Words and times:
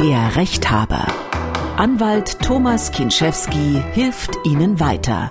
Der 0.00 0.34
Rechthaber. 0.34 1.06
Anwalt 1.76 2.40
Thomas 2.40 2.90
Kinschewski 2.90 3.82
hilft 3.92 4.30
Ihnen 4.44 4.80
weiter. 4.80 5.30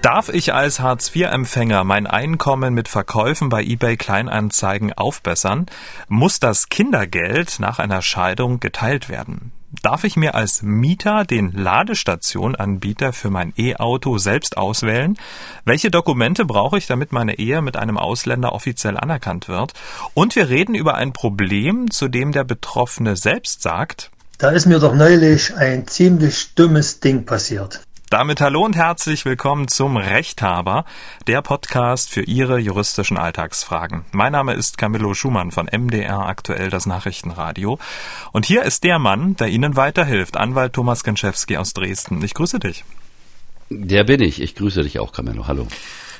Darf 0.00 0.30
ich 0.30 0.54
als 0.54 0.80
Hartz-IV-Empfänger 0.80 1.84
mein 1.84 2.06
Einkommen 2.06 2.72
mit 2.72 2.88
Verkäufen 2.88 3.50
bei 3.50 3.62
eBay 3.62 3.98
Kleinanzeigen 3.98 4.94
aufbessern? 4.94 5.66
Muss 6.08 6.40
das 6.40 6.70
Kindergeld 6.70 7.60
nach 7.60 7.78
einer 7.78 8.00
Scheidung 8.00 8.58
geteilt 8.58 9.10
werden? 9.10 9.52
Darf 9.82 10.02
ich 10.02 10.16
mir 10.16 10.34
als 10.34 10.62
Mieter 10.62 11.24
den 11.24 11.52
Ladestationanbieter 11.52 13.12
für 13.12 13.30
mein 13.30 13.52
E-Auto 13.56 14.18
selbst 14.18 14.56
auswählen? 14.56 15.16
Welche 15.64 15.92
Dokumente 15.92 16.44
brauche 16.44 16.76
ich, 16.76 16.88
damit 16.88 17.12
meine 17.12 17.38
Ehe 17.38 17.62
mit 17.62 17.76
einem 17.76 17.96
Ausländer 17.96 18.52
offiziell 18.52 18.96
anerkannt 18.96 19.48
wird? 19.48 19.74
Und 20.12 20.34
wir 20.34 20.48
reden 20.48 20.74
über 20.74 20.96
ein 20.96 21.12
Problem, 21.12 21.88
zu 21.90 22.08
dem 22.08 22.32
der 22.32 22.42
Betroffene 22.42 23.14
selbst 23.14 23.62
sagt, 23.62 24.10
da 24.38 24.50
ist 24.50 24.66
mir 24.66 24.80
doch 24.80 24.94
neulich 24.94 25.54
ein 25.54 25.86
ziemlich 25.86 26.54
dummes 26.54 27.00
Ding 27.00 27.24
passiert. 27.24 27.80
Damit 28.10 28.40
hallo 28.40 28.64
und 28.64 28.74
herzlich 28.74 29.24
willkommen 29.24 29.68
zum 29.68 29.96
Rechthaber, 29.96 30.84
der 31.28 31.42
Podcast 31.42 32.10
für 32.10 32.22
Ihre 32.22 32.58
juristischen 32.58 33.16
Alltagsfragen. 33.16 34.04
Mein 34.10 34.32
Name 34.32 34.54
ist 34.54 34.78
Camillo 34.78 35.14
Schumann 35.14 35.52
von 35.52 35.68
MDR 35.70 36.26
aktuell 36.26 36.70
das 36.70 36.86
Nachrichtenradio. 36.86 37.78
Und 38.32 38.46
hier 38.46 38.64
ist 38.64 38.82
der 38.82 38.98
Mann, 38.98 39.36
der 39.36 39.46
Ihnen 39.46 39.76
weiterhilft, 39.76 40.36
Anwalt 40.36 40.72
Thomas 40.72 41.04
Genschewski 41.04 41.56
aus 41.56 41.72
Dresden. 41.72 42.20
Ich 42.24 42.34
grüße 42.34 42.58
dich. 42.58 42.84
Der 43.68 44.02
bin 44.02 44.20
ich. 44.20 44.42
Ich 44.42 44.56
grüße 44.56 44.82
dich 44.82 44.98
auch, 44.98 45.12
Camillo. 45.12 45.46
Hallo. 45.46 45.68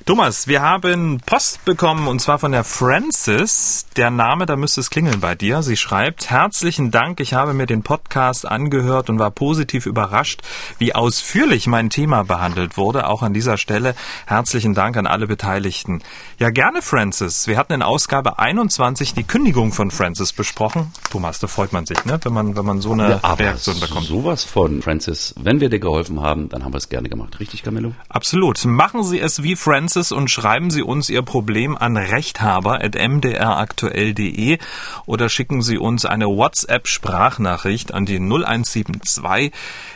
Thomas, 0.07 0.49
wir 0.49 0.63
haben 0.63 1.21
Post 1.27 1.67
bekommen 1.67 2.09
und 2.09 2.21
zwar 2.21 2.39
von 2.39 2.53
der 2.53 2.65
Francis. 2.65 3.87
Der 3.97 4.11
Name, 4.11 4.47
da 4.47 4.57
müsste 4.57 4.81
es 4.81 4.89
klingeln 4.89 5.21
bei 5.21 5.35
dir. 5.35 5.63
Sie 5.63 5.77
schreibt, 5.77 6.31
herzlichen 6.31 6.91
Dank, 6.91 7.21
ich 7.21 7.35
habe 7.35 7.53
mir 7.53 7.67
den 7.67 7.83
Podcast 7.83 8.49
angehört 8.49 9.11
und 9.11 9.19
war 9.19 9.31
positiv 9.31 9.85
überrascht, 9.85 10.41
wie 10.79 10.95
ausführlich 10.95 11.67
mein 11.67 11.91
Thema 11.91 12.25
behandelt 12.25 12.79
wurde. 12.79 13.09
Auch 13.09 13.23
an 13.23 13.35
dieser 13.35 13.59
Stelle 13.59 13.95
herzlichen 14.27 14.73
Dank 14.73 14.97
an 14.97 15.07
alle 15.07 15.27
Beteiligten. 15.27 16.03
Ja, 16.39 16.49
gerne, 16.49 16.81
Francis. 16.81 17.47
Wir 17.47 17.59
hatten 17.59 17.75
in 17.75 17.83
Ausgabe 17.83 18.39
21 18.39 19.13
die 19.13 19.25
Kündigung 19.25 19.73
von 19.73 19.91
Francis 19.91 20.33
besprochen. 20.33 20.93
Thomas, 21.11 21.41
da 21.41 21.47
freut 21.47 21.75
man 21.75 21.85
sich, 21.85 22.07
ne? 22.07 22.19
wenn, 22.23 22.33
man, 22.33 22.57
wenn 22.57 22.65
man 22.65 22.81
so 22.81 22.93
eine 22.93 23.21
ja, 23.23 23.35
Reaktion 23.35 23.79
bekommt. 23.79 24.07
Sowas 24.07 24.45
von 24.45 24.81
Francis. 24.81 25.35
Wenn 25.39 25.61
wir 25.61 25.69
dir 25.69 25.79
geholfen 25.79 26.21
haben, 26.21 26.49
dann 26.49 26.65
haben 26.65 26.73
wir 26.73 26.79
es 26.79 26.89
gerne 26.89 27.11
gemacht. 27.11 27.39
Richtig, 27.39 27.63
Camillo? 27.63 27.93
Absolut. 28.09 28.65
Machen 28.65 29.05
Sie 29.05 29.21
es 29.21 29.43
wie 29.43 29.57
Francis 29.57 29.90
Francis 29.91 30.13
und 30.13 30.31
schreiben 30.31 30.71
Sie 30.71 30.83
uns 30.83 31.09
Ihr 31.09 31.23
Problem 31.23 31.77
an 31.77 31.97
rechthaber.mdraktuell.de 31.97 34.59
oder 35.05 35.29
schicken 35.29 35.63
Sie 35.63 35.79
uns 35.79 36.05
eine 36.05 36.27
WhatsApp-Sprachnachricht 36.27 37.93
an 37.93 38.07
die 38.07 38.21
0172 38.21 39.51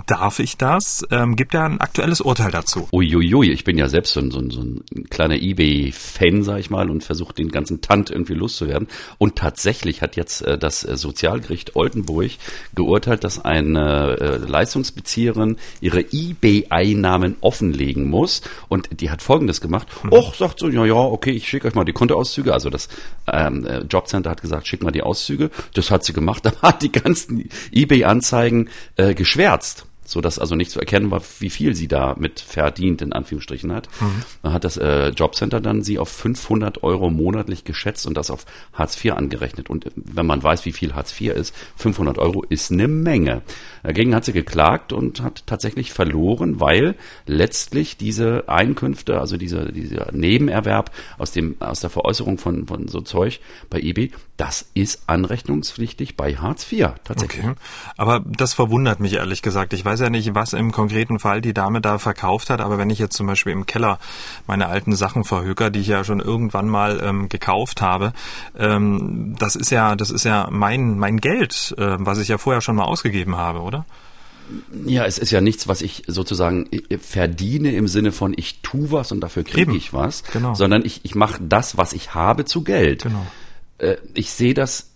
Darf 0.06 0.40
ich 0.40 0.58
das? 0.58 1.06
Ähm, 1.12 1.38
gibt 1.38 1.54
ja 1.54 1.64
ein 1.64 1.80
aktuelles 1.80 2.20
Urteil 2.20 2.52
dazu. 2.52 2.90
Uiuiui, 2.92 3.52
ich 3.52 3.64
bin 3.64 3.78
ja 3.78 3.88
selbst 3.88 4.12
so 4.12 4.20
ein, 4.20 4.32
so 4.32 4.40
ein, 4.40 4.50
so 4.50 4.60
ein 4.60 4.84
kleiner 5.10 5.36
eBay-Fan, 5.36 6.44
sag 6.44 6.60
ich 6.60 6.70
mal, 6.70 6.90
und 6.90 7.06
versuche 7.06 7.34
den 7.34 7.52
ganzen 7.52 7.80
Tant 7.80 8.10
irgendwie 8.10 8.34
loszuwerden. 8.34 8.90
Und 9.18 9.38
tatsächlich 9.38 10.02
hat 10.02 10.18
jetzt 10.18 10.42
äh, 10.42 10.58
das 10.58 10.82
Sozialgericht 10.82 11.78
Oldenburg 11.78 12.32
geurteilt, 12.76 13.24
dass 13.24 13.44
eine 13.44 14.18
äh, 14.20 14.38
Leistungsbezieherin 14.38 15.56
ihre 15.80 16.02
eBay-Einnahmen 16.38 17.38
offenlegen 17.42 18.10
muss. 18.10 18.42
Und 18.68 18.90
die 19.00 19.10
hat 19.10 19.22
Folgendes 19.22 19.62
gemacht. 19.62 19.88
Mhm. 20.04 20.14
Och, 20.14 20.36
sagt 20.36 20.60
so, 20.60 20.70
ja, 20.70 20.86
ja, 20.86 20.96
okay, 20.96 21.32
ich 21.32 21.48
schicke 21.48 21.68
euch 21.68 21.76
mal 21.76 21.86
die 21.86 21.94
Kontoauszüge. 21.94 22.54
Also 22.54 22.70
das 22.70 22.90
ähm, 23.32 23.66
äh, 23.66 23.80
Jobcenter 23.80 24.30
hat 24.30 24.42
gesagt, 24.42 24.68
schick 24.68 24.84
mal 24.84 24.92
die 24.92 25.04
Auszüge. 25.04 25.50
Das 25.74 25.92
hat 25.92 26.04
sie 26.04 26.14
gemacht. 26.14 26.44
Da 26.48 26.54
hat 26.62 26.82
die 26.82 26.92
ganzen 26.92 27.50
eBay-Anzeigen 27.74 28.70
äh, 28.96 29.14
geschwärzt 29.14 29.86
so 30.08 30.22
dass 30.22 30.40
also 30.40 30.56
nicht 30.56 30.72
zu 30.72 30.80
erkennen 30.80 31.12
war, 31.12 31.22
wie 31.40 31.50
viel 31.50 31.76
sie 31.76 31.90
da 31.90 32.16
mit 32.18 32.40
verdient, 32.40 33.02
in 33.02 33.12
Anführungsstrichen 33.12 33.74
hat. 33.74 33.90
Mhm. 34.00 34.24
Dann 34.42 34.54
hat 34.54 34.64
das 34.64 34.78
äh, 34.78 35.10
Jobcenter 35.10 35.60
dann 35.60 35.84
sie 35.84 36.00
auf 36.00 36.10
500 36.10 36.82
Euro 36.82 37.10
monatlich 37.10 37.66
geschätzt 37.66 38.08
und 38.08 38.16
das 38.16 38.32
auf 38.32 38.46
Hartz 38.72 39.04
IV 39.04 39.14
angerechnet. 39.14 39.70
Und 39.70 39.86
wenn 39.96 40.26
man 40.26 40.42
weiß, 40.42 40.66
wie 40.66 40.72
viel 40.72 40.96
Hartz 40.96 41.20
IV 41.20 41.34
ist, 41.34 41.54
500 41.76 42.18
Euro 42.18 42.44
ist 42.44 42.72
eine 42.72 42.88
Menge. 42.88 43.42
Dagegen 43.88 44.14
hat 44.14 44.26
sie 44.26 44.34
geklagt 44.34 44.92
und 44.92 45.22
hat 45.22 45.48
tatsächlich 45.48 45.94
verloren, 45.94 46.60
weil 46.60 46.96
letztlich 47.26 47.96
diese 47.96 48.50
Einkünfte, 48.50 49.18
also 49.18 49.38
dieser, 49.38 49.72
dieser 49.72 50.12
Nebenerwerb 50.12 50.92
aus 51.18 51.32
dem, 51.32 51.56
aus 51.62 51.80
der 51.80 51.90
Veräußerung 51.90 52.38
von, 52.38 52.68
von 52.68 52.90
so 52.90 53.00
Zeug 53.00 53.40
bei 53.70 53.80
eBay, 53.80 54.12
das 54.36 54.68
ist 54.74 55.04
anrechnungspflichtig 55.08 56.18
bei 56.18 56.36
Hartz 56.36 56.70
IV, 56.70 56.90
tatsächlich. 57.06 57.46
Okay. 57.46 57.56
Aber 57.96 58.20
das 58.26 58.54
verwundert 58.54 59.00
mich 59.00 59.14
ehrlich 59.14 59.42
gesagt. 59.42 59.72
Ich 59.72 59.86
weiß 59.86 60.02
ja 60.02 60.10
nicht, 60.10 60.36
was 60.36 60.52
im 60.52 60.74
konkreten 60.74 61.18
Fall 61.18 61.40
die 61.40 61.54
Dame 61.54 61.80
da 61.80 61.98
verkauft 61.98 62.50
hat, 62.50 62.60
aber 62.60 62.78
wenn 62.78 62.90
ich 62.90 63.00
jetzt 63.00 63.16
zum 63.16 63.26
Beispiel 63.26 63.54
im 63.54 63.66
Keller 63.66 64.00
meine 64.48 64.68
alten 64.68 64.98
Sachen 64.98 65.24
verhöker, 65.24 65.70
die 65.70 65.80
ich 65.80 65.88
ja 65.88 66.04
schon 66.04 66.20
irgendwann 66.20 66.68
mal 66.68 67.00
ähm, 67.02 67.30
gekauft 67.30 67.82
habe, 67.82 68.12
ähm, 68.60 69.36
das 69.40 69.56
ist 69.56 69.72
ja, 69.72 69.96
das 69.96 70.12
ist 70.12 70.26
ja 70.26 70.50
mein, 70.52 71.00
mein 71.00 71.22
Geld, 71.22 71.74
äh, 71.78 71.96
was 72.00 72.20
ich 72.20 72.28
ja 72.28 72.38
vorher 72.38 72.60
schon 72.60 72.76
mal 72.76 72.84
ausgegeben 72.84 73.38
habe, 73.38 73.62
oder? 73.62 73.77
Ja, 74.86 75.06
es 75.06 75.18
ist 75.18 75.32
ja 75.32 75.42
nichts, 75.42 75.68
was 75.68 75.82
ich 75.82 76.04
sozusagen 76.08 76.70
verdiene 77.02 77.74
im 77.74 77.88
Sinne 77.88 78.14
von 78.14 78.34
ich 78.36 78.62
tu 78.62 78.92
was 78.92 79.12
und 79.12 79.20
dafür 79.20 79.44
kriege 79.44 79.76
ich 79.76 79.92
was, 79.94 80.24
genau. 80.24 80.56
sondern 80.56 80.86
ich, 80.86 81.02
ich 81.04 81.16
mache 81.16 81.42
das, 81.44 81.78
was 81.78 81.92
ich 81.92 82.14
habe, 82.14 82.46
zu 82.46 82.64
Geld. 82.64 83.04
Genau. 83.04 83.28
Äh, 83.80 83.98
ich 84.14 84.32
sehe 84.32 84.54
das 84.54 84.92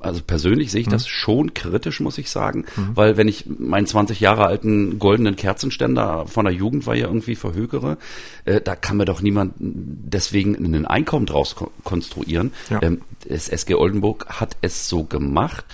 also 0.00 0.20
persönlich 0.22 0.70
sehe 0.70 0.82
ich 0.82 0.88
das 0.88 1.04
mhm. 1.04 1.08
schon 1.08 1.54
kritisch, 1.54 2.00
muss 2.00 2.18
ich 2.18 2.30
sagen, 2.30 2.64
mhm. 2.76 2.90
weil 2.94 3.16
wenn 3.16 3.28
ich 3.28 3.46
meinen 3.46 3.86
20 3.86 4.20
Jahre 4.20 4.46
alten 4.46 4.98
goldenen 4.98 5.36
Kerzenständer 5.36 6.26
von 6.26 6.44
der 6.44 6.54
Jugendweihe 6.54 7.04
irgendwie 7.04 7.36
verhökere, 7.36 7.96
äh, 8.44 8.60
da 8.60 8.76
kann 8.76 8.98
mir 8.98 9.04
doch 9.04 9.22
niemand 9.22 9.54
deswegen 9.58 10.56
ein 10.56 10.86
Einkommen 10.86 11.26
draus 11.26 11.56
konstruieren. 11.84 12.52
Ja. 12.70 12.82
Ähm, 12.82 13.00
das 13.28 13.48
SG 13.48 13.74
Oldenburg 13.74 14.26
hat 14.28 14.56
es 14.60 14.88
so 14.88 15.04
gemacht 15.04 15.64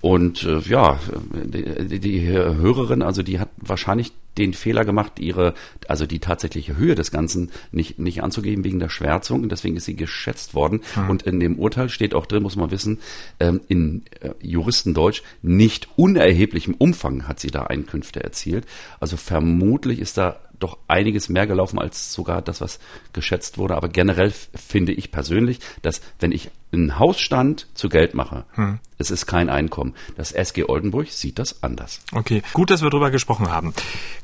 und 0.00 0.44
äh, 0.44 0.60
ja, 0.60 0.98
die, 1.44 2.00
die 2.00 2.26
Hörerin, 2.26 3.02
also 3.02 3.22
die 3.22 3.38
hat 3.38 3.50
wahrscheinlich 3.56 4.12
den 4.38 4.54
Fehler 4.54 4.84
gemacht, 4.84 5.18
ihre, 5.18 5.54
also 5.88 6.06
die 6.06 6.20
tatsächliche 6.20 6.76
Höhe 6.76 6.94
des 6.94 7.10
Ganzen 7.10 7.50
nicht, 7.72 7.98
nicht 7.98 8.22
anzugeben 8.22 8.64
wegen 8.64 8.78
der 8.78 8.88
Schwärzung. 8.88 9.42
Und 9.42 9.52
deswegen 9.52 9.76
ist 9.76 9.84
sie 9.84 9.96
geschätzt 9.96 10.54
worden. 10.54 10.80
Mhm. 10.96 11.10
Und 11.10 11.22
in 11.22 11.40
dem 11.40 11.58
Urteil 11.58 11.88
steht 11.88 12.14
auch 12.14 12.26
drin, 12.26 12.42
muss 12.42 12.56
man 12.56 12.70
wissen, 12.70 12.98
ähm, 13.40 13.60
in 13.68 14.04
äh, 14.20 14.30
Juristendeutsch, 14.40 15.22
nicht 15.42 15.88
unerheblichem 15.96 16.74
Umfang 16.74 17.28
hat 17.28 17.40
sie 17.40 17.50
da 17.50 17.64
Einkünfte 17.64 18.22
erzielt. 18.22 18.66
Also 19.00 19.16
vermutlich 19.16 19.98
ist 19.98 20.16
da 20.16 20.38
doch 20.60 20.78
einiges 20.88 21.28
mehr 21.28 21.46
gelaufen 21.46 21.78
als 21.78 22.12
sogar 22.12 22.42
das, 22.42 22.60
was 22.60 22.78
geschätzt 23.12 23.58
wurde. 23.58 23.76
Aber 23.76 23.88
generell 23.88 24.32
finde 24.54 24.92
ich 24.92 25.10
persönlich, 25.10 25.58
dass 25.82 26.00
wenn 26.20 26.32
ich 26.32 26.50
einen 26.72 26.98
Hausstand 26.98 27.66
zu 27.74 27.88
Geld 27.88 28.14
mache, 28.14 28.44
hm. 28.52 28.78
es 28.98 29.10
ist 29.10 29.26
kein 29.26 29.48
Einkommen. 29.48 29.94
Das 30.16 30.32
SG 30.32 30.64
Oldenburg 30.68 31.08
sieht 31.08 31.38
das 31.38 31.62
anders. 31.62 32.00
Okay, 32.12 32.42
gut, 32.52 32.70
dass 32.70 32.82
wir 32.82 32.90
darüber 32.90 33.10
gesprochen 33.10 33.50
haben. 33.50 33.74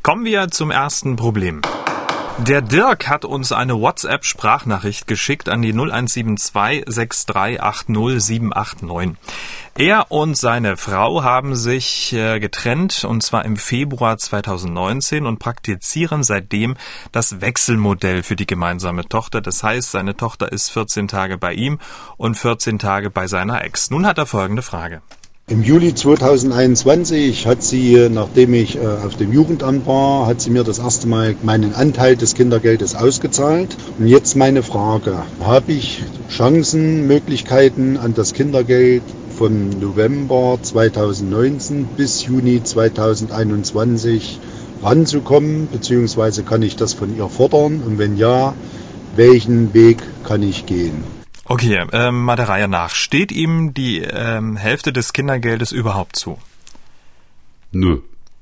Kommen 0.02 0.25
wir 0.25 0.48
zum 0.48 0.70
ersten 0.70 1.16
Problem. 1.16 1.62
Der 2.38 2.60
Dirk 2.60 3.08
hat 3.08 3.24
uns 3.24 3.50
eine 3.50 3.80
WhatsApp-Sprachnachricht 3.80 5.06
geschickt 5.06 5.48
an 5.48 5.62
die 5.62 5.72
0172 5.72 6.84
6380 6.87 8.20
789. 8.22 9.16
Er 9.75 10.12
und 10.12 10.37
seine 10.37 10.76
Frau 10.76 11.22
haben 11.22 11.56
sich 11.56 12.12
äh, 12.12 12.38
getrennt 12.38 13.05
und 13.05 13.22
zwar 13.22 13.46
im 13.46 13.56
Februar 13.56 14.19
2019 14.19 15.25
und 15.25 15.38
praktizieren 15.38 16.22
seitdem 16.22 16.76
das 17.11 17.40
Wechselmodell 17.40 18.22
für 18.22 18.37
die 18.37 18.46
gemeinsame 18.46 19.08
Tochter. 19.08 19.40
Das 19.40 19.62
heißt, 19.62 19.90
seine 19.90 20.14
Tochter 20.14 20.52
ist 20.52 20.69
14 20.70 21.08
Tage 21.08 21.38
bei 21.38 21.55
ihm 21.55 21.78
und 22.19 22.37
14 22.37 22.78
Tage 22.78 23.08
bei 23.08 23.26
seiner 23.28 23.64
Ex. 23.64 23.90
Nun 23.90 24.06
hat 24.06 24.19
er 24.19 24.26
folgende 24.26 24.62
Frage. 24.62 25.00
Im 25.48 25.62
Juli 25.62 25.94
2021 25.94 27.46
hat 27.46 27.62
sie, 27.62 28.08
nachdem 28.10 28.52
ich 28.52 28.75
äh, 28.75 28.81
auf 28.81 29.14
dem 29.14 29.32
Jugendamt 29.32 29.87
war, 29.87 30.26
hat 30.26 30.40
sie 30.40 30.50
mir 30.50 30.64
das 30.64 30.81
erste 30.81 31.06
Mal 31.06 31.37
meinen 31.44 31.72
Anteil 31.72 32.16
des 32.16 32.34
Kindergeldes 32.34 32.96
ausgezahlt. 32.96 33.76
Und 33.96 34.08
jetzt 34.08 34.34
meine 34.34 34.64
Frage, 34.64 35.22
habe 35.40 35.70
ich 35.70 36.02
Chancen, 36.28 37.06
Möglichkeiten 37.06 37.96
an 37.96 38.12
das 38.12 38.32
Kindergeld 38.32 39.04
von 39.38 39.70
November 39.81 40.58
2019 40.60 41.84
bis 41.96 42.26
Juni 42.26 42.64
2021 42.64 44.40
ranzukommen, 44.82 45.69
beziehungsweise 45.70 46.42
kann 46.42 46.62
ich 46.62 46.75
das 46.75 46.92
von 46.92 47.16
ihr 47.16 47.28
fordern 47.28 47.84
und 47.87 47.99
wenn 47.99 48.16
ja, 48.16 48.52
welchen 49.14 49.72
Weg 49.75 49.99
kann 50.25 50.42
ich 50.42 50.66
gehen? 50.66 51.15
Okay, 51.48 51.87
ähm, 51.93 52.22
mal 52.25 52.34
der 52.34 52.48
Reihe 52.48 52.66
nach. 52.66 52.94
Steht 52.94 53.31
ihm 53.31 53.72
die 53.72 54.00
ähm, 54.00 54.56
Hälfte 54.56 54.93
des 54.93 55.12
Kindergeldes 55.12 55.70
überhaupt 55.70 56.16
zu? 56.16 56.38
Nö. 57.70 58.00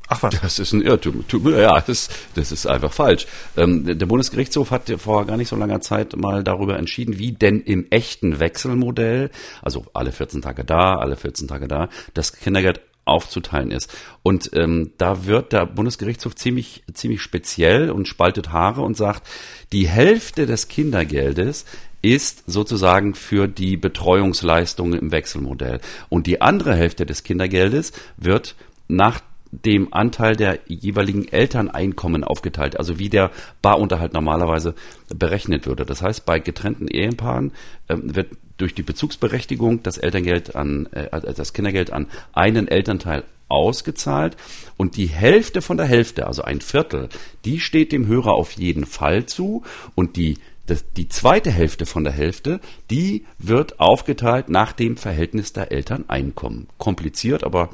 Ach 0.08 0.22
was. 0.22 0.40
Das 0.40 0.58
ist 0.58 0.72
ein 0.72 0.80
Irrtum. 0.80 1.24
Ja, 1.50 1.80
das, 1.80 2.08
das 2.34 2.50
ist 2.50 2.66
einfach 2.66 2.92
falsch. 2.92 3.26
Ähm, 3.56 3.98
der 3.98 4.06
Bundesgerichtshof 4.06 4.70
hat 4.70 4.90
vor 4.98 5.26
gar 5.26 5.36
nicht 5.36 5.48
so 5.48 5.56
langer 5.56 5.80
Zeit 5.80 6.16
mal 6.16 6.42
darüber 6.42 6.78
entschieden, 6.78 7.18
wie 7.18 7.32
denn 7.32 7.60
im 7.60 7.86
echten 7.90 8.40
Wechselmodell, 8.40 9.30
also 9.60 9.84
alle 9.92 10.12
14 10.12 10.40
Tage 10.40 10.64
da, 10.64 10.94
alle 10.94 11.16
14 11.16 11.48
Tage 11.48 11.68
da, 11.68 11.88
das 12.14 12.32
Kindergeld 12.32 12.80
aufzuteilen 13.04 13.70
ist. 13.70 13.94
Und 14.22 14.50
ähm, 14.54 14.92
da 14.96 15.26
wird 15.26 15.52
der 15.52 15.66
Bundesgerichtshof 15.66 16.36
ziemlich, 16.36 16.84
ziemlich 16.92 17.20
speziell 17.20 17.90
und 17.90 18.08
spaltet 18.08 18.50
Haare 18.50 18.80
und 18.80 18.96
sagt, 18.96 19.26
die 19.72 19.88
Hälfte 19.88 20.46
des 20.46 20.68
Kindergeldes 20.68 21.66
ist 22.04 22.44
sozusagen 22.46 23.14
für 23.14 23.48
die 23.48 23.78
Betreuungsleistungen 23.78 24.98
im 24.98 25.10
Wechselmodell. 25.10 25.80
Und 26.10 26.26
die 26.26 26.42
andere 26.42 26.76
Hälfte 26.76 27.06
des 27.06 27.24
Kindergeldes 27.24 27.92
wird 28.18 28.56
nach 28.88 29.20
dem 29.50 29.94
Anteil 29.94 30.36
der 30.36 30.58
jeweiligen 30.66 31.28
Elterneinkommen 31.28 32.24
aufgeteilt, 32.24 32.76
also 32.78 32.98
wie 32.98 33.08
der 33.08 33.30
Barunterhalt 33.62 34.12
normalerweise 34.12 34.74
berechnet 35.08 35.66
würde. 35.66 35.86
Das 35.86 36.02
heißt, 36.02 36.26
bei 36.26 36.40
getrennten 36.40 36.88
Ehepaaren 36.88 37.52
äh, 37.88 37.96
wird 38.02 38.32
durch 38.58 38.74
die 38.74 38.82
Bezugsberechtigung 38.82 39.82
das 39.82 39.96
Elterngeld 39.96 40.56
an, 40.56 40.86
äh, 40.92 41.32
das 41.34 41.54
Kindergeld 41.54 41.90
an 41.90 42.08
einen 42.34 42.68
Elternteil 42.68 43.24
ausgezahlt 43.48 44.36
und 44.76 44.96
die 44.96 45.06
Hälfte 45.06 45.62
von 45.62 45.76
der 45.76 45.86
Hälfte, 45.86 46.26
also 46.26 46.42
ein 46.42 46.60
Viertel, 46.60 47.08
die 47.44 47.60
steht 47.60 47.92
dem 47.92 48.06
Hörer 48.06 48.32
auf 48.32 48.52
jeden 48.52 48.86
Fall 48.86 49.26
zu 49.26 49.62
und 49.94 50.16
die 50.16 50.38
das, 50.66 50.84
die 50.92 51.08
zweite 51.08 51.50
Hälfte 51.50 51.86
von 51.86 52.04
der 52.04 52.12
Hälfte, 52.12 52.60
die 52.90 53.24
wird 53.38 53.80
aufgeteilt 53.80 54.48
nach 54.48 54.72
dem 54.72 54.96
Verhältnis 54.96 55.52
der 55.52 55.72
Elterneinkommen. 55.72 56.68
Kompliziert, 56.78 57.44
aber 57.44 57.70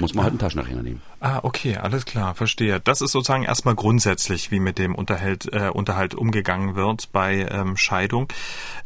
muss 0.00 0.14
man 0.14 0.24
halt 0.24 0.32
einen 0.32 0.38
Taschenrechner 0.38 0.82
nehmen. 0.82 1.02
Ah, 1.20 1.40
okay, 1.42 1.76
alles 1.76 2.06
klar, 2.06 2.34
verstehe. 2.34 2.80
Das 2.80 3.00
ist 3.00 3.12
sozusagen 3.12 3.44
erstmal 3.44 3.74
grundsätzlich, 3.74 4.50
wie 4.50 4.58
mit 4.58 4.78
dem 4.78 4.94
Unterhalt, 4.94 5.52
äh, 5.52 5.68
Unterhalt 5.68 6.14
umgegangen 6.14 6.74
wird 6.74 7.12
bei 7.12 7.46
ähm, 7.50 7.76
Scheidung. 7.76 8.28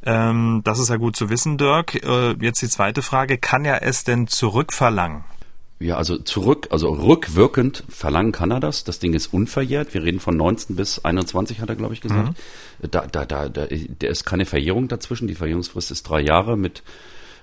Ähm, 0.04 0.62
das 0.64 0.78
ist 0.78 0.90
ja 0.90 0.96
gut 0.96 1.16
zu 1.16 1.30
wissen, 1.30 1.58
Dirk. 1.58 1.94
Äh, 1.94 2.34
jetzt 2.40 2.60
die 2.60 2.68
zweite 2.68 3.02
Frage, 3.02 3.38
kann 3.38 3.64
er 3.64 3.82
es 3.82 4.04
denn 4.04 4.26
zurückverlangen? 4.26 5.24
Ja, 5.78 5.98
also 5.98 6.16
zurück, 6.16 6.68
also 6.70 6.88
rückwirkend 6.88 7.84
verlangen 7.88 8.32
kann 8.32 8.50
er 8.50 8.60
das. 8.60 8.84
Das 8.84 8.98
Ding 8.98 9.12
ist 9.12 9.26
unverjährt. 9.26 9.92
Wir 9.92 10.02
reden 10.02 10.20
von 10.20 10.36
19 10.36 10.74
bis 10.74 11.04
21, 11.04 11.60
hat 11.60 11.68
er, 11.68 11.76
glaube 11.76 11.92
ich, 11.92 12.00
gesagt. 12.00 12.30
Mhm. 12.30 12.88
Da, 12.90 13.06
da, 13.06 13.26
da, 13.26 13.48
da, 13.50 13.66
da 13.66 14.06
ist 14.08 14.24
keine 14.24 14.46
Verjährung 14.46 14.88
dazwischen. 14.88 15.28
Die 15.28 15.34
Verjährungsfrist 15.34 15.90
ist 15.90 16.04
drei 16.04 16.22
Jahre 16.22 16.56
mit 16.56 16.82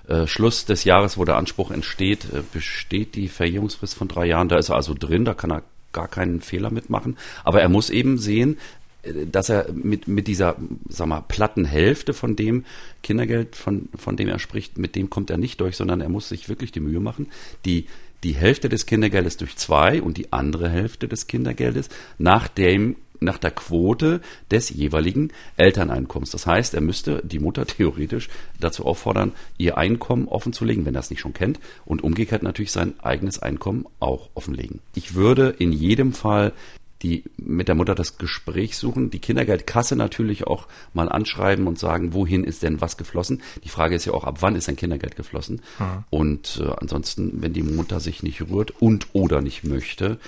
äh, 0.08 0.26
Schluss 0.26 0.64
des 0.64 0.82
Jahres, 0.82 1.16
wo 1.16 1.24
der 1.24 1.36
Anspruch 1.36 1.70
entsteht, 1.70 2.24
äh, 2.32 2.42
besteht 2.52 3.14
die 3.14 3.28
Verjährungsfrist 3.28 3.94
von 3.94 4.08
drei 4.08 4.26
Jahren. 4.26 4.48
Da 4.48 4.56
ist 4.56 4.68
er 4.68 4.76
also 4.76 4.94
drin, 4.98 5.24
da 5.24 5.34
kann 5.34 5.52
er 5.52 5.62
gar 5.92 6.08
keinen 6.08 6.40
Fehler 6.40 6.70
mitmachen. 6.70 7.16
Aber 7.44 7.62
er 7.62 7.68
muss 7.68 7.88
eben 7.88 8.18
sehen, 8.18 8.58
äh, 9.04 9.26
dass 9.26 9.48
er 9.48 9.72
mit, 9.72 10.08
mit 10.08 10.26
dieser, 10.26 10.56
sag 10.88 11.06
mal, 11.06 11.22
platten 11.22 11.64
Hälfte 11.64 12.12
von 12.12 12.34
dem 12.34 12.64
Kindergeld, 13.04 13.54
von, 13.54 13.88
von 13.94 14.16
dem 14.16 14.28
er 14.28 14.40
spricht, 14.40 14.76
mit 14.76 14.96
dem 14.96 15.08
kommt 15.08 15.30
er 15.30 15.38
nicht 15.38 15.60
durch, 15.60 15.76
sondern 15.76 16.00
er 16.00 16.08
muss 16.08 16.28
sich 16.28 16.48
wirklich 16.48 16.72
die 16.72 16.80
Mühe 16.80 17.00
machen, 17.00 17.28
die, 17.64 17.86
die 18.24 18.34
Hälfte 18.34 18.68
des 18.68 18.86
Kindergeldes 18.86 19.36
durch 19.36 19.56
zwei 19.56 20.02
und 20.02 20.16
die 20.16 20.32
andere 20.32 20.68
Hälfte 20.68 21.06
des 21.06 21.26
Kindergeldes 21.26 21.88
nach 22.18 22.48
dem 22.48 22.96
nach 23.20 23.38
der 23.38 23.52
Quote 23.52 24.20
des 24.50 24.70
jeweiligen 24.70 25.30
Elterneinkommens. 25.56 26.30
Das 26.30 26.46
heißt, 26.46 26.74
er 26.74 26.80
müsste 26.80 27.22
die 27.24 27.38
Mutter 27.38 27.64
theoretisch 27.64 28.28
dazu 28.60 28.84
auffordern, 28.84 29.32
ihr 29.56 29.78
Einkommen 29.78 30.28
offenzulegen, 30.28 30.84
wenn 30.84 30.94
er 30.94 31.00
es 31.00 31.10
nicht 31.10 31.20
schon 31.20 31.32
kennt, 31.32 31.58
und 31.86 32.02
umgekehrt 32.02 32.42
natürlich 32.42 32.72
sein 32.72 32.94
eigenes 33.00 33.38
Einkommen 33.38 33.86
auch 34.00 34.28
offenlegen. 34.34 34.80
Ich 34.94 35.14
würde 35.14 35.54
in 35.58 35.72
jedem 35.72 36.12
Fall 36.12 36.52
die 37.02 37.24
mit 37.36 37.68
der 37.68 37.74
Mutter 37.74 37.94
das 37.94 38.18
Gespräch 38.18 38.76
suchen, 38.76 39.10
die 39.10 39.18
Kindergeldkasse 39.18 39.96
natürlich 39.96 40.46
auch 40.46 40.66
mal 40.92 41.08
anschreiben 41.08 41.66
und 41.66 41.78
sagen, 41.78 42.14
wohin 42.14 42.44
ist 42.44 42.62
denn 42.62 42.80
was 42.80 42.96
geflossen? 42.96 43.42
Die 43.62 43.68
Frage 43.68 43.94
ist 43.94 44.04
ja 44.06 44.12
auch, 44.12 44.24
ab 44.24 44.38
wann 44.40 44.56
ist 44.56 44.68
ein 44.68 44.76
Kindergeld 44.76 45.16
geflossen? 45.16 45.60
Mhm. 45.78 46.04
Und 46.10 46.62
äh, 46.64 46.72
ansonsten, 46.80 47.42
wenn 47.42 47.52
die 47.52 47.62
Mutter 47.62 48.00
sich 48.00 48.22
nicht 48.22 48.40
rührt 48.48 48.72
und 48.80 49.08
oder 49.12 49.42
nicht 49.42 49.64
möchte, 49.64 50.18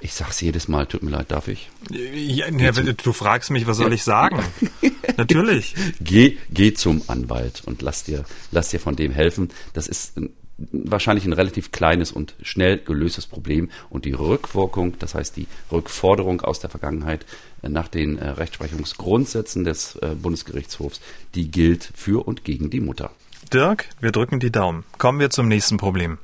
ich 0.00 0.14
sag's 0.14 0.40
jedes 0.40 0.66
Mal, 0.66 0.86
tut 0.86 1.02
mir 1.02 1.10
leid, 1.10 1.30
darf 1.30 1.46
ich? 1.46 1.70
Ja, 1.90 2.48
ja, 2.48 2.72
du 2.72 3.12
fragst 3.12 3.50
mich, 3.50 3.66
was 3.66 3.76
soll 3.76 3.92
ich 3.92 4.02
sagen? 4.02 4.42
Natürlich. 5.16 5.74
Geh, 6.00 6.38
geh 6.50 6.72
zum 6.72 7.02
Anwalt 7.06 7.62
und 7.66 7.82
lass 7.82 8.04
dir, 8.04 8.24
lass 8.50 8.70
dir 8.70 8.80
von 8.80 8.96
dem 8.96 9.12
helfen. 9.12 9.50
Das 9.74 9.86
ist 9.86 10.16
ein, 10.16 10.30
wahrscheinlich 10.70 11.24
ein 11.24 11.32
relativ 11.32 11.72
kleines 11.72 12.12
und 12.12 12.34
schnell 12.42 12.78
gelöstes 12.78 13.26
Problem. 13.26 13.70
Und 13.90 14.04
die 14.04 14.12
Rückwirkung, 14.12 14.98
das 14.98 15.14
heißt 15.14 15.36
die 15.36 15.46
Rückforderung 15.70 16.40
aus 16.40 16.60
der 16.60 16.70
Vergangenheit 16.70 17.26
äh, 17.62 17.68
nach 17.68 17.88
den 17.88 18.18
äh, 18.18 18.28
Rechtsprechungsgrundsätzen 18.28 19.64
des 19.64 19.96
äh, 19.96 20.14
Bundesgerichtshofs, 20.14 21.00
die 21.34 21.50
gilt 21.50 21.90
für 21.94 22.26
und 22.26 22.44
gegen 22.44 22.70
die 22.70 22.80
Mutter. 22.80 23.10
Dirk, 23.52 23.86
wir 24.00 24.12
drücken 24.12 24.40
die 24.40 24.50
Daumen. 24.50 24.84
Kommen 24.98 25.20
wir 25.20 25.30
zum 25.30 25.48
nächsten 25.48 25.76
Problem. 25.76 26.18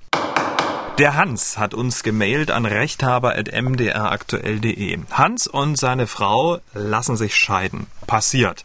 Der 0.98 1.14
Hans 1.14 1.56
hat 1.58 1.74
uns 1.74 2.02
gemailt 2.02 2.50
an 2.50 2.66
rechthaber.mdraktuell.de. 2.66 4.98
Hans 5.12 5.46
und 5.46 5.78
seine 5.78 6.08
Frau 6.08 6.58
lassen 6.74 7.16
sich 7.16 7.36
scheiden. 7.36 7.86
Passiert. 8.08 8.64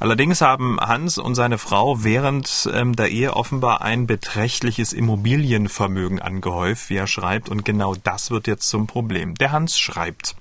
Allerdings 0.00 0.40
haben 0.40 0.80
Hans 0.80 1.18
und 1.18 1.34
seine 1.34 1.58
Frau 1.58 2.02
während 2.02 2.70
ähm, 2.72 2.96
der 2.96 3.10
Ehe 3.10 3.34
offenbar 3.34 3.82
ein 3.82 4.06
beträchtliches 4.06 4.94
Immobilienvermögen 4.94 6.22
angehäuft, 6.22 6.88
wie 6.88 6.96
er 6.96 7.06
schreibt, 7.06 7.50
und 7.50 7.66
genau 7.66 7.94
das 7.94 8.30
wird 8.30 8.46
jetzt 8.46 8.70
zum 8.70 8.86
Problem. 8.86 9.34
Der 9.34 9.52
Hans 9.52 9.78
schreibt. 9.78 10.36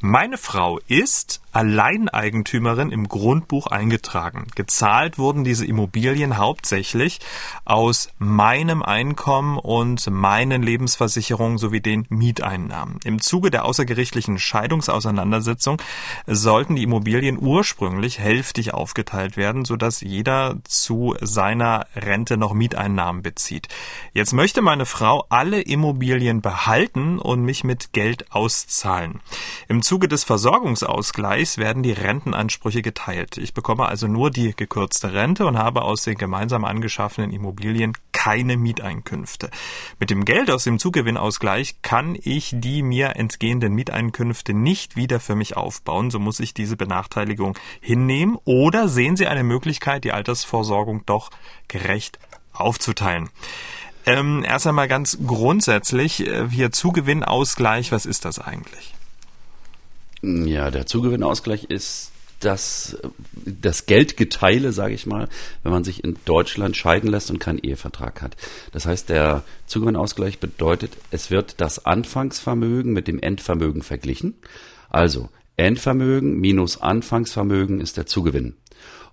Meine 0.00 0.38
Frau 0.38 0.80
ist 0.88 1.40
Alleineigentümerin 1.54 2.90
im 2.90 3.08
Grundbuch 3.08 3.68
eingetragen. 3.68 4.46
Gezahlt 4.56 5.18
wurden 5.18 5.44
diese 5.44 5.64
Immobilien 5.64 6.36
hauptsächlich 6.36 7.20
aus 7.64 8.08
meinem 8.18 8.82
Einkommen 8.82 9.58
und 9.58 10.10
meinen 10.10 10.62
Lebensversicherungen 10.62 11.58
sowie 11.58 11.80
den 11.80 12.06
Mieteinnahmen. 12.08 12.98
Im 13.04 13.20
Zuge 13.20 13.52
der 13.52 13.64
außergerichtlichen 13.64 14.38
Scheidungsauseinandersetzung 14.38 15.80
sollten 16.26 16.74
die 16.74 16.82
Immobilien 16.82 17.38
ursprünglich 17.40 18.18
hälftig 18.18 18.74
aufgeteilt 18.74 19.36
werden, 19.36 19.64
sodass 19.64 20.00
jeder 20.00 20.56
zu 20.64 21.14
seiner 21.20 21.86
Rente 21.94 22.36
noch 22.36 22.52
Mieteinnahmen 22.52 23.22
bezieht. 23.22 23.68
Jetzt 24.12 24.32
möchte 24.32 24.60
meine 24.60 24.86
Frau 24.86 25.24
alle 25.28 25.60
Immobilien 25.60 26.42
behalten 26.42 27.20
und 27.20 27.44
mich 27.44 27.62
mit 27.62 27.92
Geld 27.92 28.32
auszahlen. 28.32 29.20
Im 29.68 29.82
Zuge 29.82 30.08
des 30.08 30.24
Versorgungsausgleichs 30.24 31.43
Vergleichs 31.44 31.58
werden 31.58 31.82
die 31.82 31.92
Rentenansprüche 31.92 32.80
geteilt. 32.80 33.36
Ich 33.36 33.52
bekomme 33.52 33.84
also 33.84 34.06
nur 34.06 34.30
die 34.30 34.56
gekürzte 34.56 35.12
Rente 35.12 35.44
und 35.44 35.58
habe 35.58 35.82
aus 35.82 36.02
den 36.02 36.16
gemeinsam 36.16 36.64
angeschaffenen 36.64 37.32
Immobilien 37.32 37.92
keine 38.12 38.56
Mieteinkünfte. 38.56 39.50
Mit 40.00 40.08
dem 40.08 40.24
Geld 40.24 40.50
aus 40.50 40.64
dem 40.64 40.78
Zugewinnausgleich 40.78 41.82
kann 41.82 42.16
ich 42.18 42.52
die 42.54 42.82
mir 42.82 43.16
entgehenden 43.16 43.74
Mieteinkünfte 43.74 44.54
nicht 44.54 44.96
wieder 44.96 45.20
für 45.20 45.34
mich 45.34 45.54
aufbauen. 45.54 46.10
So 46.10 46.18
muss 46.18 46.40
ich 46.40 46.54
diese 46.54 46.76
Benachteiligung 46.76 47.58
hinnehmen. 47.82 48.38
Oder 48.44 48.88
sehen 48.88 49.16
Sie 49.16 49.26
eine 49.26 49.44
Möglichkeit, 49.44 50.04
die 50.04 50.12
Altersvorsorgung 50.12 51.04
doch 51.04 51.30
gerecht 51.68 52.18
aufzuteilen? 52.54 53.28
Ähm, 54.06 54.44
erst 54.46 54.66
einmal 54.66 54.88
ganz 54.88 55.18
grundsätzlich, 55.26 56.26
äh, 56.26 56.48
hier 56.48 56.72
Zugewinnausgleich, 56.72 57.92
was 57.92 58.06
ist 58.06 58.24
das 58.24 58.38
eigentlich? 58.38 58.94
Ja, 60.24 60.70
der 60.70 60.86
Zugewinnausgleich 60.86 61.64
ist 61.64 62.12
das, 62.40 62.98
das 63.44 63.86
Geldgeteile, 63.86 64.72
sage 64.72 64.94
ich 64.94 65.06
mal, 65.06 65.28
wenn 65.62 65.72
man 65.72 65.84
sich 65.84 66.02
in 66.04 66.16
Deutschland 66.24 66.76
scheiden 66.76 67.10
lässt 67.10 67.30
und 67.30 67.38
keinen 67.38 67.58
Ehevertrag 67.58 68.22
hat. 68.22 68.36
Das 68.72 68.86
heißt, 68.86 69.08
der 69.08 69.44
Zugewinnausgleich 69.66 70.38
bedeutet, 70.40 70.92
es 71.10 71.30
wird 71.30 71.60
das 71.60 71.84
Anfangsvermögen 71.84 72.92
mit 72.92 73.08
dem 73.08 73.20
Endvermögen 73.20 73.82
verglichen. 73.82 74.34
Also 74.90 75.28
Endvermögen 75.56 76.38
minus 76.40 76.80
Anfangsvermögen 76.80 77.80
ist 77.80 77.96
der 77.96 78.06
Zugewinn. 78.06 78.56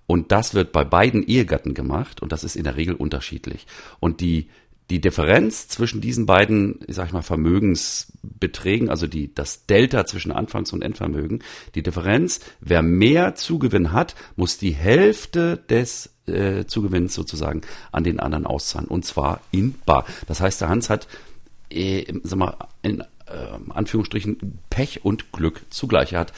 Und 0.07 0.31
das 0.31 0.53
wird 0.53 0.71
bei 0.71 0.83
beiden 0.83 1.23
Ehegatten 1.25 1.73
gemacht 1.73 2.21
und 2.21 2.31
das 2.31 2.43
ist 2.43 2.55
in 2.55 2.63
der 2.63 2.75
Regel 2.75 2.95
unterschiedlich. 2.95 3.65
Und 3.99 4.19
die 4.19 4.49
die 4.91 4.99
Differenz 4.99 5.69
zwischen 5.69 6.01
diesen 6.01 6.25
beiden, 6.25 6.79
ich 6.85 6.95
sag 6.95 7.13
mal, 7.13 7.21
Vermögensbeträgen, 7.21 8.89
also 8.89 9.07
die, 9.07 9.33
das 9.33 9.65
Delta 9.65 10.05
zwischen 10.05 10.33
Anfangs- 10.33 10.73
und 10.73 10.81
Endvermögen, 10.81 11.43
die 11.75 11.81
Differenz, 11.81 12.41
wer 12.59 12.81
mehr 12.81 13.35
Zugewinn 13.35 13.93
hat, 13.93 14.15
muss 14.35 14.57
die 14.57 14.73
Hälfte 14.73 15.55
des 15.69 16.09
äh, 16.27 16.65
Zugewinns 16.65 17.13
sozusagen 17.13 17.61
an 17.93 18.03
den 18.03 18.19
anderen 18.19 18.45
auszahlen. 18.45 18.89
Und 18.89 19.05
zwar 19.05 19.39
in 19.51 19.75
bar. 19.85 20.05
Das 20.27 20.41
heißt, 20.41 20.59
der 20.59 20.67
Hans 20.67 20.89
hat, 20.89 21.07
äh, 21.69 22.13
sag 22.23 22.37
mal, 22.37 22.57
in 22.81 22.99
äh, 22.99 23.05
Anführungsstrichen 23.69 24.59
Pech 24.69 25.05
und 25.05 25.31
Glück 25.31 25.61
zugleich. 25.69 26.11
Er 26.11 26.19
hat 26.19 26.33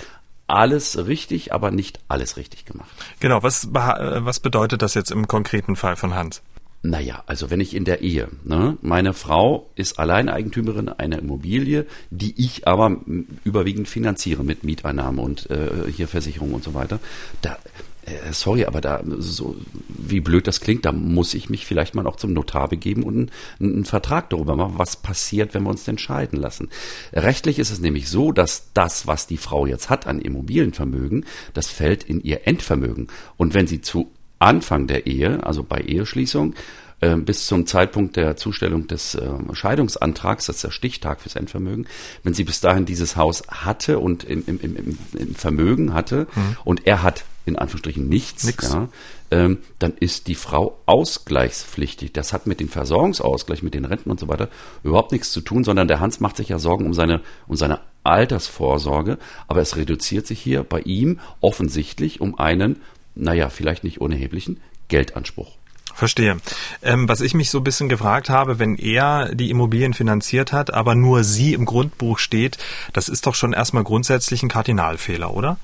alles 0.45 1.07
richtig, 1.07 1.53
aber 1.53 1.71
nicht 1.71 2.01
alles 2.07 2.37
richtig 2.37 2.65
gemacht. 2.65 2.91
Genau, 3.19 3.41
was, 3.41 3.63
äh, 3.65 3.69
was 3.73 4.39
bedeutet 4.41 4.83
das 4.83 4.93
jetzt 4.93 5.09
im 5.09 5.27
konkreten 5.27 5.75
Fall 5.75 5.95
von 5.95 6.13
Hans? 6.13 6.43
Naja, 6.85 7.23
also 7.27 7.49
wenn 7.49 7.61
ich 7.61 7.75
in 7.75 7.85
der 7.85 8.01
Ehe, 8.01 8.27
ne, 8.43 8.77
meine 8.81 9.13
Frau 9.13 9.69
ist 9.75 9.99
Alleineigentümerin 9.99 10.89
einer 10.89 11.17
Immobilie, 11.17 11.85
die 12.09 12.33
ich 12.35 12.67
aber 12.67 12.97
überwiegend 13.45 13.87
finanziere 13.87 14.43
mit 14.43 14.65
Mieteinnahmen 14.65 15.23
und 15.23 15.49
äh, 15.49 15.89
hier 15.89 16.09
Versicherung 16.09 16.53
und 16.53 16.65
so 16.65 16.73
weiter. 16.73 16.99
Da, 17.41 17.57
äh, 18.05 18.33
sorry, 18.33 18.65
aber 18.65 18.81
da, 18.81 19.01
so 19.19 19.55
wie 19.87 20.19
blöd 20.19 20.45
das 20.45 20.59
klingt, 20.59 20.83
da 20.83 20.91
muss 20.91 21.33
ich 21.35 21.49
mich 21.49 21.65
vielleicht 21.65 21.95
mal 21.95 22.05
auch 22.05 22.17
zum 22.17 22.33
Notar 22.33 22.67
begeben 22.67 23.03
und 23.03 23.15
einen, 23.15 23.31
einen 23.61 23.85
Vertrag 23.85 24.29
darüber 24.29 24.57
machen, 24.57 24.73
was 24.75 24.97
passiert, 24.97 25.53
wenn 25.53 25.63
wir 25.63 25.69
uns 25.69 25.85
denn 25.85 25.97
scheiden 25.97 26.37
lassen. 26.37 26.67
Rechtlich 27.13 27.59
ist 27.59 27.71
es 27.71 27.79
nämlich 27.79 28.09
so, 28.09 28.33
dass 28.33 28.73
das, 28.73 29.07
was 29.07 29.25
die 29.25 29.37
Frau 29.37 29.65
jetzt 29.65 29.89
hat 29.89 30.05
an 30.05 30.19
Immobilienvermögen, 30.19 31.25
das 31.53 31.69
fällt 31.69 32.03
in 32.03 32.21
ihr 32.21 32.45
Endvermögen. 32.45 33.07
Und 33.37 33.53
wenn 33.53 33.67
sie 33.67 33.79
zu 33.79 34.11
Anfang 34.43 34.87
der 34.87 35.07
Ehe, 35.07 35.43
also 35.43 35.63
bei 35.63 35.79
Eheschließung, 35.79 36.53
äh, 37.01 37.15
bis 37.15 37.47
zum 37.47 37.65
Zeitpunkt 37.65 38.15
der 38.15 38.37
Zustellung 38.37 38.87
des 38.87 39.15
äh, 39.15 39.29
Scheidungsantrags, 39.53 40.45
das 40.45 40.57
ist 40.57 40.63
der 40.63 40.71
Stichtag 40.71 41.21
fürs 41.21 41.35
Endvermögen, 41.35 41.87
wenn 42.23 42.33
sie 42.33 42.43
bis 42.43 42.61
dahin 42.61 42.85
dieses 42.85 43.15
Haus 43.15 43.43
hatte 43.49 43.99
und 43.99 44.23
im, 44.23 44.43
im, 44.47 44.59
im, 44.61 44.97
im 45.17 45.35
Vermögen 45.35 45.93
hatte 45.93 46.27
mhm. 46.35 46.57
und 46.63 46.87
er 46.87 47.03
hat 47.03 47.25
in 47.45 47.57
Anführungsstrichen 47.57 48.07
nichts, 48.07 48.45
Nix. 48.45 48.71
ja, 48.71 48.87
ähm, 49.31 49.57
dann 49.79 49.93
ist 49.99 50.27
die 50.27 50.35
Frau 50.35 50.79
ausgleichspflichtig. 50.85 52.13
Das 52.13 52.31
hat 52.31 52.47
mit 52.47 52.61
dem 52.61 52.69
Versorgungsausgleich, 52.69 53.63
mit 53.63 53.73
den 53.73 53.83
Renten 53.83 54.09
und 54.09 54.19
so 54.19 54.29
weiter 54.29 54.47
überhaupt 54.83 55.11
nichts 55.11 55.31
zu 55.31 55.41
tun, 55.41 55.65
sondern 55.65 55.89
der 55.89 55.99
Hans 55.99 56.21
macht 56.21 56.37
sich 56.37 56.49
ja 56.49 56.59
Sorgen 56.59 56.85
um 56.85 56.93
seine, 56.93 57.19
um 57.47 57.57
seine 57.57 57.81
Altersvorsorge, 58.03 59.17
aber 59.47 59.61
es 59.61 59.75
reduziert 59.75 60.27
sich 60.27 60.39
hier 60.39 60.63
bei 60.63 60.81
ihm 60.81 61.19
offensichtlich 61.41 62.21
um 62.21 62.37
einen 62.37 62.81
naja, 63.15 63.49
vielleicht 63.49 63.83
nicht 63.83 64.01
unerheblichen 64.01 64.59
Geldanspruch. 64.87 65.57
Verstehe. 65.93 66.37
Ähm, 66.81 67.07
was 67.07 67.21
ich 67.21 67.35
mich 67.35 67.51
so 67.51 67.59
ein 67.59 67.63
bisschen 67.63 67.87
gefragt 67.87 68.29
habe, 68.29 68.57
wenn 68.57 68.77
er 68.77 69.33
die 69.35 69.51
Immobilien 69.51 69.93
finanziert 69.93 70.51
hat, 70.51 70.73
aber 70.73 70.95
nur 70.95 71.23
sie 71.23 71.53
im 71.53 71.65
Grundbuch 71.65 72.17
steht, 72.17 72.57
das 72.93 73.09
ist 73.09 73.27
doch 73.27 73.35
schon 73.35 73.53
erstmal 73.53 73.83
grundsätzlich 73.83 74.41
ein 74.41 74.49
Kardinalfehler, 74.49 75.33
oder? 75.33 75.57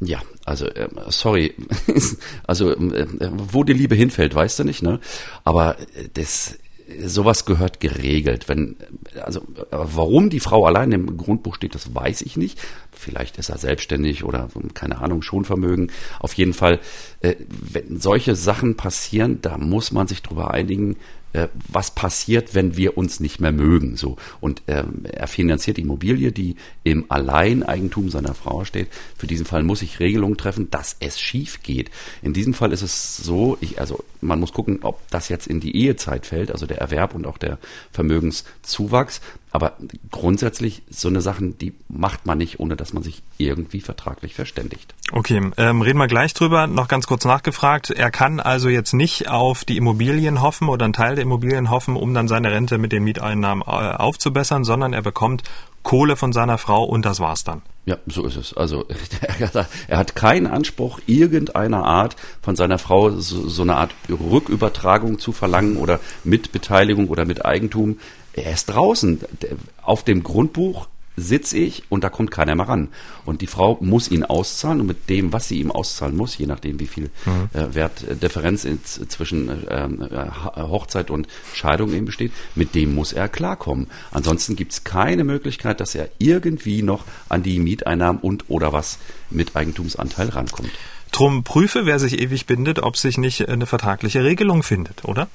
Ja, 0.00 0.20
also 0.44 0.66
äh, 0.66 0.88
sorry, 1.08 1.54
also 2.46 2.72
äh, 2.72 3.06
wo 3.32 3.64
die 3.64 3.72
Liebe 3.72 3.94
hinfällt, 3.94 4.34
weißt 4.34 4.60
du 4.60 4.64
nicht, 4.64 4.82
ne? 4.82 5.00
Aber 5.44 5.76
das 6.14 6.58
sowas 7.04 7.44
gehört 7.44 7.80
geregelt. 7.80 8.48
Wenn, 8.48 8.76
also 9.22 9.42
warum 9.70 10.30
die 10.30 10.40
Frau 10.40 10.64
allein 10.66 10.92
im 10.92 11.16
Grundbuch 11.16 11.54
steht, 11.54 11.74
das 11.74 11.94
weiß 11.94 12.22
ich 12.22 12.36
nicht. 12.36 12.58
Vielleicht 12.92 13.38
ist 13.38 13.48
er 13.50 13.58
selbstständig 13.58 14.24
oder 14.24 14.48
keine 14.74 15.00
Ahnung, 15.00 15.22
Schonvermögen. 15.22 15.92
Auf 16.18 16.34
jeden 16.34 16.54
Fall, 16.54 16.80
äh, 17.20 17.36
wenn 17.48 18.00
solche 18.00 18.34
Sachen 18.34 18.76
passieren, 18.76 19.40
da 19.42 19.58
muss 19.58 19.92
man 19.92 20.06
sich 20.06 20.22
drüber 20.22 20.52
einigen, 20.52 20.96
äh, 21.32 21.48
was 21.68 21.90
passiert, 21.90 22.54
wenn 22.54 22.76
wir 22.76 22.96
uns 22.96 23.20
nicht 23.20 23.40
mehr 23.40 23.52
mögen. 23.52 23.96
So 23.96 24.16
und 24.40 24.62
ähm, 24.66 25.04
er 25.04 25.28
finanziert 25.28 25.78
Immobilie, 25.78 26.32
die 26.32 26.56
im 26.84 27.06
Alleineigentum 27.08 28.10
seiner 28.10 28.34
Frau 28.34 28.64
steht. 28.64 28.88
Für 29.16 29.26
diesen 29.26 29.46
Fall 29.46 29.62
muss 29.62 29.82
ich 29.82 30.00
Regelungen 30.00 30.36
treffen, 30.36 30.70
dass 30.70 30.96
es 31.00 31.20
schief 31.20 31.62
geht. 31.62 31.90
In 32.22 32.32
diesem 32.32 32.54
Fall 32.54 32.72
ist 32.72 32.82
es 32.82 33.16
so, 33.16 33.58
ich, 33.60 33.80
also 33.80 34.04
man 34.20 34.40
muss 34.40 34.52
gucken, 34.52 34.80
ob 34.82 35.08
das 35.10 35.28
jetzt 35.28 35.46
in 35.46 35.60
die 35.60 35.76
Ehezeit 35.76 36.26
fällt, 36.26 36.50
also 36.50 36.66
der 36.66 36.78
Erwerb 36.78 37.14
und 37.14 37.26
auch 37.26 37.38
der 37.38 37.58
Vermögenszuwachs. 37.92 39.20
Aber 39.58 39.72
grundsätzlich 40.12 40.82
so 40.88 41.08
eine 41.08 41.20
Sachen, 41.20 41.58
die 41.58 41.74
macht 41.88 42.26
man 42.26 42.38
nicht, 42.38 42.60
ohne 42.60 42.76
dass 42.76 42.92
man 42.92 43.02
sich 43.02 43.24
irgendwie 43.38 43.80
vertraglich 43.80 44.36
verständigt. 44.36 44.94
Okay, 45.10 45.50
ähm, 45.56 45.82
reden 45.82 45.98
wir 45.98 46.06
gleich 46.06 46.32
drüber. 46.32 46.68
Noch 46.68 46.86
ganz 46.86 47.08
kurz 47.08 47.24
nachgefragt. 47.24 47.90
Er 47.90 48.12
kann 48.12 48.38
also 48.38 48.68
jetzt 48.68 48.92
nicht 48.92 49.28
auf 49.28 49.64
die 49.64 49.76
Immobilien 49.76 50.42
hoffen 50.42 50.68
oder 50.68 50.84
einen 50.84 50.92
Teil 50.92 51.16
der 51.16 51.24
Immobilien 51.24 51.70
hoffen, 51.70 51.96
um 51.96 52.14
dann 52.14 52.28
seine 52.28 52.52
Rente 52.52 52.78
mit 52.78 52.92
den 52.92 53.02
Mieteinnahmen 53.02 53.64
äh, 53.66 53.70
aufzubessern, 53.70 54.62
sondern 54.62 54.92
er 54.92 55.02
bekommt 55.02 55.42
Kohle 55.82 56.14
von 56.14 56.32
seiner 56.32 56.58
Frau 56.58 56.84
und 56.84 57.04
das 57.04 57.18
war's 57.18 57.42
dann. 57.42 57.62
Ja, 57.84 57.96
so 58.06 58.26
ist 58.26 58.36
es. 58.36 58.56
Also 58.56 58.86
er 59.88 59.98
hat 59.98 60.14
keinen 60.14 60.46
Anspruch 60.46 61.00
irgendeiner 61.06 61.84
Art 61.84 62.14
von 62.42 62.54
seiner 62.54 62.78
Frau 62.78 63.10
so, 63.10 63.48
so 63.48 63.62
eine 63.62 63.74
Art 63.74 63.92
Rückübertragung 64.08 65.18
zu 65.18 65.32
verlangen 65.32 65.78
oder 65.78 65.98
Mitbeteiligung 66.22 67.08
oder 67.08 67.24
mit 67.24 67.44
Eigentum 67.44 67.98
er 68.42 68.52
ist 68.52 68.66
draußen. 68.66 69.20
Auf 69.82 70.04
dem 70.04 70.22
Grundbuch 70.22 70.88
sitze 71.18 71.58
ich 71.58 71.82
und 71.88 72.04
da 72.04 72.10
kommt 72.10 72.30
keiner 72.30 72.54
mehr 72.54 72.68
ran. 72.68 72.88
Und 73.24 73.42
die 73.42 73.46
Frau 73.46 73.78
muss 73.80 74.10
ihn 74.10 74.24
auszahlen 74.24 74.80
und 74.80 74.86
mit 74.86 75.08
dem, 75.08 75.32
was 75.32 75.48
sie 75.48 75.58
ihm 75.58 75.70
auszahlen 75.70 76.16
muss, 76.16 76.38
je 76.38 76.46
nachdem, 76.46 76.80
wie 76.80 76.86
viel 76.86 77.10
mhm. 77.26 77.58
äh, 77.58 77.74
Wertdifferenz 77.74 78.66
zwischen 79.08 79.50
ähm, 79.68 80.02
äh, 80.02 80.30
Hochzeit 80.56 81.10
und 81.10 81.26
Scheidung 81.54 81.92
eben 81.92 82.06
besteht, 82.06 82.32
mit 82.54 82.74
dem 82.74 82.94
muss 82.94 83.12
er 83.12 83.28
klarkommen. 83.28 83.88
Ansonsten 84.10 84.56
gibt 84.56 84.72
es 84.72 84.84
keine 84.84 85.24
Möglichkeit, 85.24 85.80
dass 85.80 85.94
er 85.94 86.08
irgendwie 86.18 86.82
noch 86.82 87.04
an 87.28 87.42
die 87.42 87.58
Mieteinnahmen 87.58 88.20
und 88.20 88.44
oder 88.48 88.72
was 88.72 88.98
mit 89.30 89.56
Eigentumsanteil 89.56 90.28
rankommt. 90.28 90.70
Drum 91.10 91.42
prüfe, 91.42 91.86
wer 91.86 91.98
sich 91.98 92.20
ewig 92.20 92.46
bindet, 92.46 92.80
ob 92.80 92.96
sich 92.96 93.18
nicht 93.18 93.48
eine 93.48 93.66
vertragliche 93.66 94.24
Regelung 94.24 94.62
findet, 94.62 95.04
oder? 95.04 95.28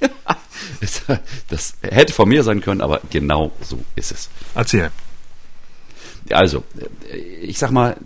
das, 1.48 1.74
hätte 1.82 2.12
von 2.12 2.28
mir 2.28 2.42
sein 2.42 2.60
können, 2.60 2.80
aber 2.80 3.00
genau 3.10 3.52
so 3.60 3.78
ist 3.96 4.12
es. 4.12 4.30
Erzähl. 4.54 4.90
Also, 6.30 6.64
ich 7.42 7.58
sag 7.58 7.70
mal, 7.70 7.96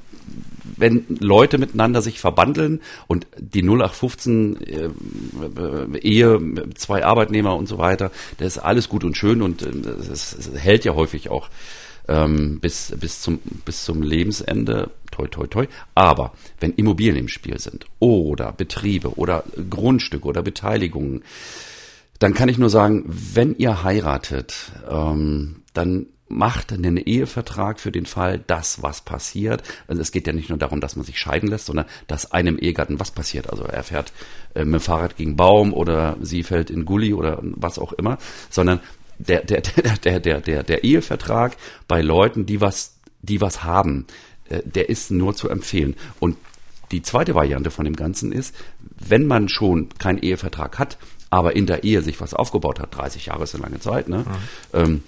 wenn 0.76 1.04
Leute 1.21 1.59
miteinander 1.59 2.02
sich 2.02 2.21
verbandeln 2.21 2.80
und 3.07 3.26
die 3.37 3.62
0815 3.62 4.61
äh, 4.61 5.99
Ehe, 5.99 6.40
zwei 6.75 7.04
Arbeitnehmer 7.04 7.57
und 7.57 7.66
so 7.66 7.78
weiter, 7.78 8.11
das 8.38 8.57
ist 8.57 8.59
alles 8.59 8.88
gut 8.88 9.04
und 9.04 9.16
schön 9.16 9.42
und 9.42 9.62
äh, 9.62 9.88
es 10.12 10.50
hält 10.57 10.85
ja 10.85 10.95
häufig 10.95 11.30
auch 11.30 11.49
ähm, 12.09 12.59
bis, 12.61 12.95
bis, 12.99 13.21
zum, 13.21 13.38
bis 13.64 13.85
zum 13.85 14.02
Lebensende, 14.02 14.90
toi, 15.11 15.26
toi, 15.26 15.47
toi. 15.47 15.66
Aber 15.95 16.33
wenn 16.61 16.73
Immobilien 16.73 17.16
im 17.16 17.28
Spiel 17.28 17.59
sind 17.59 17.87
oder 17.99 18.52
Betriebe 18.52 19.14
oder 19.16 19.45
Grundstücke 19.68 20.26
oder 20.26 20.42
Beteiligungen, 20.42 21.23
dann 22.18 22.34
kann 22.34 22.48
ich 22.48 22.58
nur 22.58 22.70
sagen, 22.70 23.04
wenn 23.06 23.54
ihr 23.56 23.82
heiratet, 23.82 24.72
ähm, 24.90 25.62
dann 25.72 26.06
macht 26.28 26.72
einen 26.72 26.98
Ehevertrag 26.98 27.80
für 27.80 27.90
den 27.90 28.06
Fall, 28.06 28.38
dass 28.38 28.82
was 28.82 29.00
passiert. 29.00 29.62
Also 29.87 30.02
es 30.02 30.12
geht 30.12 30.26
ja 30.26 30.32
nicht 30.32 30.50
nur 30.50 30.58
darum, 30.58 30.80
dass 30.80 30.96
man 30.96 31.04
sich 31.04 31.18
scheiden 31.18 31.48
lässt, 31.48 31.66
sondern 31.66 31.87
dass 32.06 32.32
einem 32.32 32.58
Ehegatten 32.58 33.00
was 33.00 33.10
passiert. 33.10 33.50
Also 33.50 33.64
er 33.64 33.82
fährt 33.82 34.12
äh, 34.54 34.64
mit 34.64 34.75
dem 34.75 34.84
Fahrrad 34.84 35.16
gegen 35.16 35.37
Baum 35.37 35.72
oder 35.72 36.16
sie 36.20 36.42
fällt 36.42 36.70
in 36.70 36.84
Gully 36.84 37.14
oder 37.14 37.38
was 37.42 37.78
auch 37.78 37.92
immer, 37.94 38.18
sondern 38.50 38.80
der, 39.18 39.40
der, 39.44 39.62
der, 39.62 39.96
der, 39.96 40.20
der, 40.20 40.40
der, 40.40 40.62
der 40.62 40.84
Ehevertrag 40.84 41.56
bei 41.87 42.02
Leuten, 42.02 42.44
die 42.44 42.60
was, 42.60 42.98
die 43.22 43.40
was 43.40 43.64
haben, 43.64 44.06
äh, 44.48 44.60
der 44.64 44.90
ist 44.90 45.10
nur 45.10 45.34
zu 45.34 45.48
empfehlen. 45.48 45.96
Und 46.20 46.37
die 46.90 47.02
zweite 47.02 47.34
Variante 47.34 47.70
von 47.70 47.84
dem 47.84 47.96
Ganzen 47.96 48.32
ist, 48.32 48.54
wenn 48.98 49.26
man 49.26 49.48
schon 49.48 49.88
keinen 49.98 50.18
Ehevertrag 50.18 50.78
hat, 50.78 50.98
aber 51.30 51.56
in 51.56 51.66
der 51.66 51.85
Ehe 51.85 52.02
sich 52.02 52.20
was 52.20 52.35
aufgebaut 52.35 52.80
hat, 52.80 52.97
30 52.97 53.26
Jahre 53.26 53.44
ist 53.44 53.54
eine 53.54 53.64
lange 53.64 53.80
Zeit, 53.80 54.08
ne? 54.08 54.18
Mhm. 54.18 54.25
Ähm, 54.73 55.02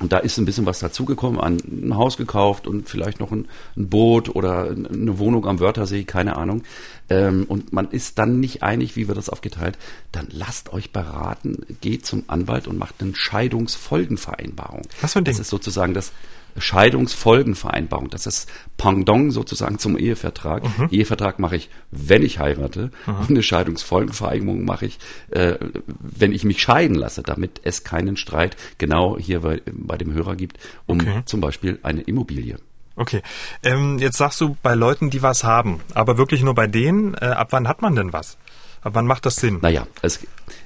und 0.00 0.12
da 0.12 0.18
ist 0.18 0.38
ein 0.38 0.46
bisschen 0.46 0.64
was 0.64 0.78
dazugekommen, 0.78 1.38
ein 1.40 1.94
Haus 1.94 2.16
gekauft 2.16 2.66
und 2.66 2.88
vielleicht 2.88 3.20
noch 3.20 3.32
ein, 3.32 3.46
ein, 3.76 3.90
Boot 3.90 4.34
oder 4.34 4.70
eine 4.70 5.18
Wohnung 5.18 5.46
am 5.46 5.60
Wörthersee, 5.60 6.04
keine 6.04 6.36
Ahnung. 6.36 6.62
Ähm, 7.10 7.44
und 7.46 7.74
man 7.74 7.90
ist 7.90 8.18
dann 8.18 8.40
nicht 8.40 8.62
einig, 8.62 8.96
wie 8.96 9.08
wird 9.08 9.18
das 9.18 9.28
aufgeteilt. 9.28 9.76
Dann 10.10 10.28
lasst 10.30 10.72
euch 10.72 10.90
beraten, 10.90 11.66
geht 11.82 12.06
zum 12.06 12.24
Anwalt 12.28 12.66
und 12.66 12.78
macht 12.78 12.94
eine 13.00 13.14
Scheidungsfolgenvereinbarung. 13.14 14.82
Was 15.02 15.12
für 15.12 15.18
ein 15.18 15.24
Ding? 15.24 15.34
Das 15.34 15.40
ist 15.40 15.50
sozusagen 15.50 15.92
das, 15.92 16.12
Scheidungsfolgenvereinbarung. 16.56 18.10
Das 18.10 18.26
ist 18.26 18.50
Pendant 18.76 19.32
sozusagen 19.32 19.78
zum 19.78 19.98
Ehevertrag. 19.98 20.64
Mhm. 20.64 20.88
Ehevertrag 20.90 21.38
mache 21.38 21.56
ich, 21.56 21.70
wenn 21.90 22.22
ich 22.22 22.38
heirate. 22.38 22.90
Mhm. 23.06 23.14
Und 23.14 23.30
eine 23.30 23.42
Scheidungsfolgenvereinbarung 23.42 24.64
mache 24.64 24.86
ich, 24.86 24.98
äh, 25.30 25.56
wenn 26.00 26.32
ich 26.32 26.44
mich 26.44 26.62
scheiden 26.62 26.96
lasse, 26.96 27.22
damit 27.22 27.60
es 27.64 27.84
keinen 27.84 28.16
Streit 28.16 28.56
genau 28.78 29.18
hier 29.18 29.40
bei, 29.40 29.62
bei 29.72 29.96
dem 29.96 30.12
Hörer 30.12 30.36
gibt, 30.36 30.58
um 30.86 31.00
okay. 31.00 31.22
zum 31.24 31.40
Beispiel 31.40 31.78
eine 31.82 32.02
Immobilie. 32.02 32.56
Okay. 32.96 33.22
Ähm, 33.62 33.98
jetzt 33.98 34.18
sagst 34.18 34.40
du 34.40 34.56
bei 34.62 34.74
Leuten, 34.74 35.10
die 35.10 35.22
was 35.22 35.44
haben, 35.44 35.80
aber 35.94 36.18
wirklich 36.18 36.42
nur 36.42 36.54
bei 36.54 36.66
denen, 36.66 37.14
äh, 37.14 37.26
ab 37.26 37.48
wann 37.50 37.68
hat 37.68 37.80
man 37.80 37.94
denn 37.96 38.12
was? 38.12 38.36
Aber 38.82 38.94
wann 38.94 39.06
macht 39.06 39.26
das 39.26 39.36
Sinn? 39.36 39.58
Naja, 39.60 39.86
es, 40.02 40.20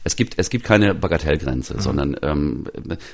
es, 0.04 0.16
gibt, 0.16 0.38
es 0.38 0.50
gibt 0.50 0.64
keine 0.64 0.94
Bagatellgrenze, 0.94 1.74
mhm. 1.74 1.80
sondern 1.80 2.16
ähm, 2.22 2.64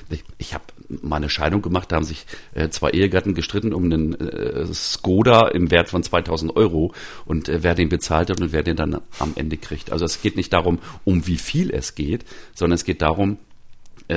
ich, 0.09 0.23
ich 0.37 0.53
habe 0.53 0.63
mal 1.01 1.17
eine 1.17 1.29
Scheidung 1.29 1.61
gemacht, 1.61 1.91
da 1.91 1.97
haben 1.97 2.03
sich 2.03 2.25
äh, 2.53 2.69
zwei 2.69 2.91
Ehegatten 2.91 3.33
gestritten 3.33 3.73
um 3.73 3.85
einen 3.85 4.19
äh, 4.19 4.65
Skoda 4.73 5.47
im 5.47 5.71
Wert 5.71 5.89
von 5.89 6.03
2000 6.03 6.55
Euro 6.55 6.93
und 7.25 7.49
äh, 7.49 7.63
wer 7.63 7.75
den 7.75 7.89
bezahlt 7.89 8.29
hat 8.29 8.41
und 8.41 8.51
wer 8.51 8.63
den 8.63 8.75
dann 8.75 9.01
am 9.19 9.33
Ende 9.35 9.57
kriegt. 9.57 9.91
Also 9.91 10.05
es 10.05 10.21
geht 10.21 10.35
nicht 10.35 10.53
darum, 10.53 10.79
um 11.03 11.25
wie 11.27 11.37
viel 11.37 11.71
es 11.71 11.95
geht, 11.95 12.25
sondern 12.53 12.75
es 12.75 12.83
geht 12.83 13.01
darum, 13.01 13.37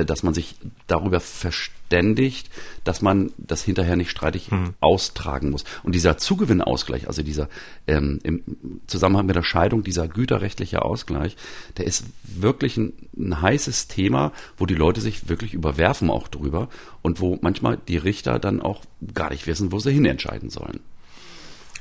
dass 0.03 0.23
man 0.23 0.33
sich 0.33 0.55
darüber 0.87 1.19
verständigt, 1.19 2.49
dass 2.83 3.01
man 3.01 3.31
das 3.37 3.63
hinterher 3.63 3.95
nicht 3.95 4.09
streitig 4.09 4.51
mhm. 4.51 4.73
austragen 4.79 5.51
muss. 5.51 5.63
Und 5.83 5.95
dieser 5.95 6.17
Zugewinnausgleich, 6.17 7.07
also 7.07 7.23
dieser 7.23 7.47
ähm, 7.87 8.19
im 8.23 8.43
Zusammenhang 8.87 9.27
mit 9.27 9.35
der 9.35 9.43
Scheidung, 9.43 9.83
dieser 9.83 10.07
güterrechtliche 10.07 10.81
Ausgleich, 10.81 11.37
der 11.77 11.85
ist 11.85 12.05
wirklich 12.23 12.77
ein, 12.77 12.93
ein 13.17 13.41
heißes 13.41 13.87
Thema, 13.87 14.31
wo 14.57 14.65
die 14.65 14.75
Leute 14.75 14.99
sich 14.99 15.29
wirklich 15.29 15.53
überwerfen 15.53 16.09
auch 16.09 16.27
drüber 16.27 16.67
und 17.01 17.21
wo 17.21 17.37
manchmal 17.41 17.77
die 17.87 17.97
Richter 17.97 18.39
dann 18.39 18.61
auch 18.61 18.81
gar 19.13 19.29
nicht 19.29 19.47
wissen, 19.47 19.71
wo 19.71 19.79
sie 19.79 19.93
hinentscheiden 19.93 20.49
sollen. 20.49 20.79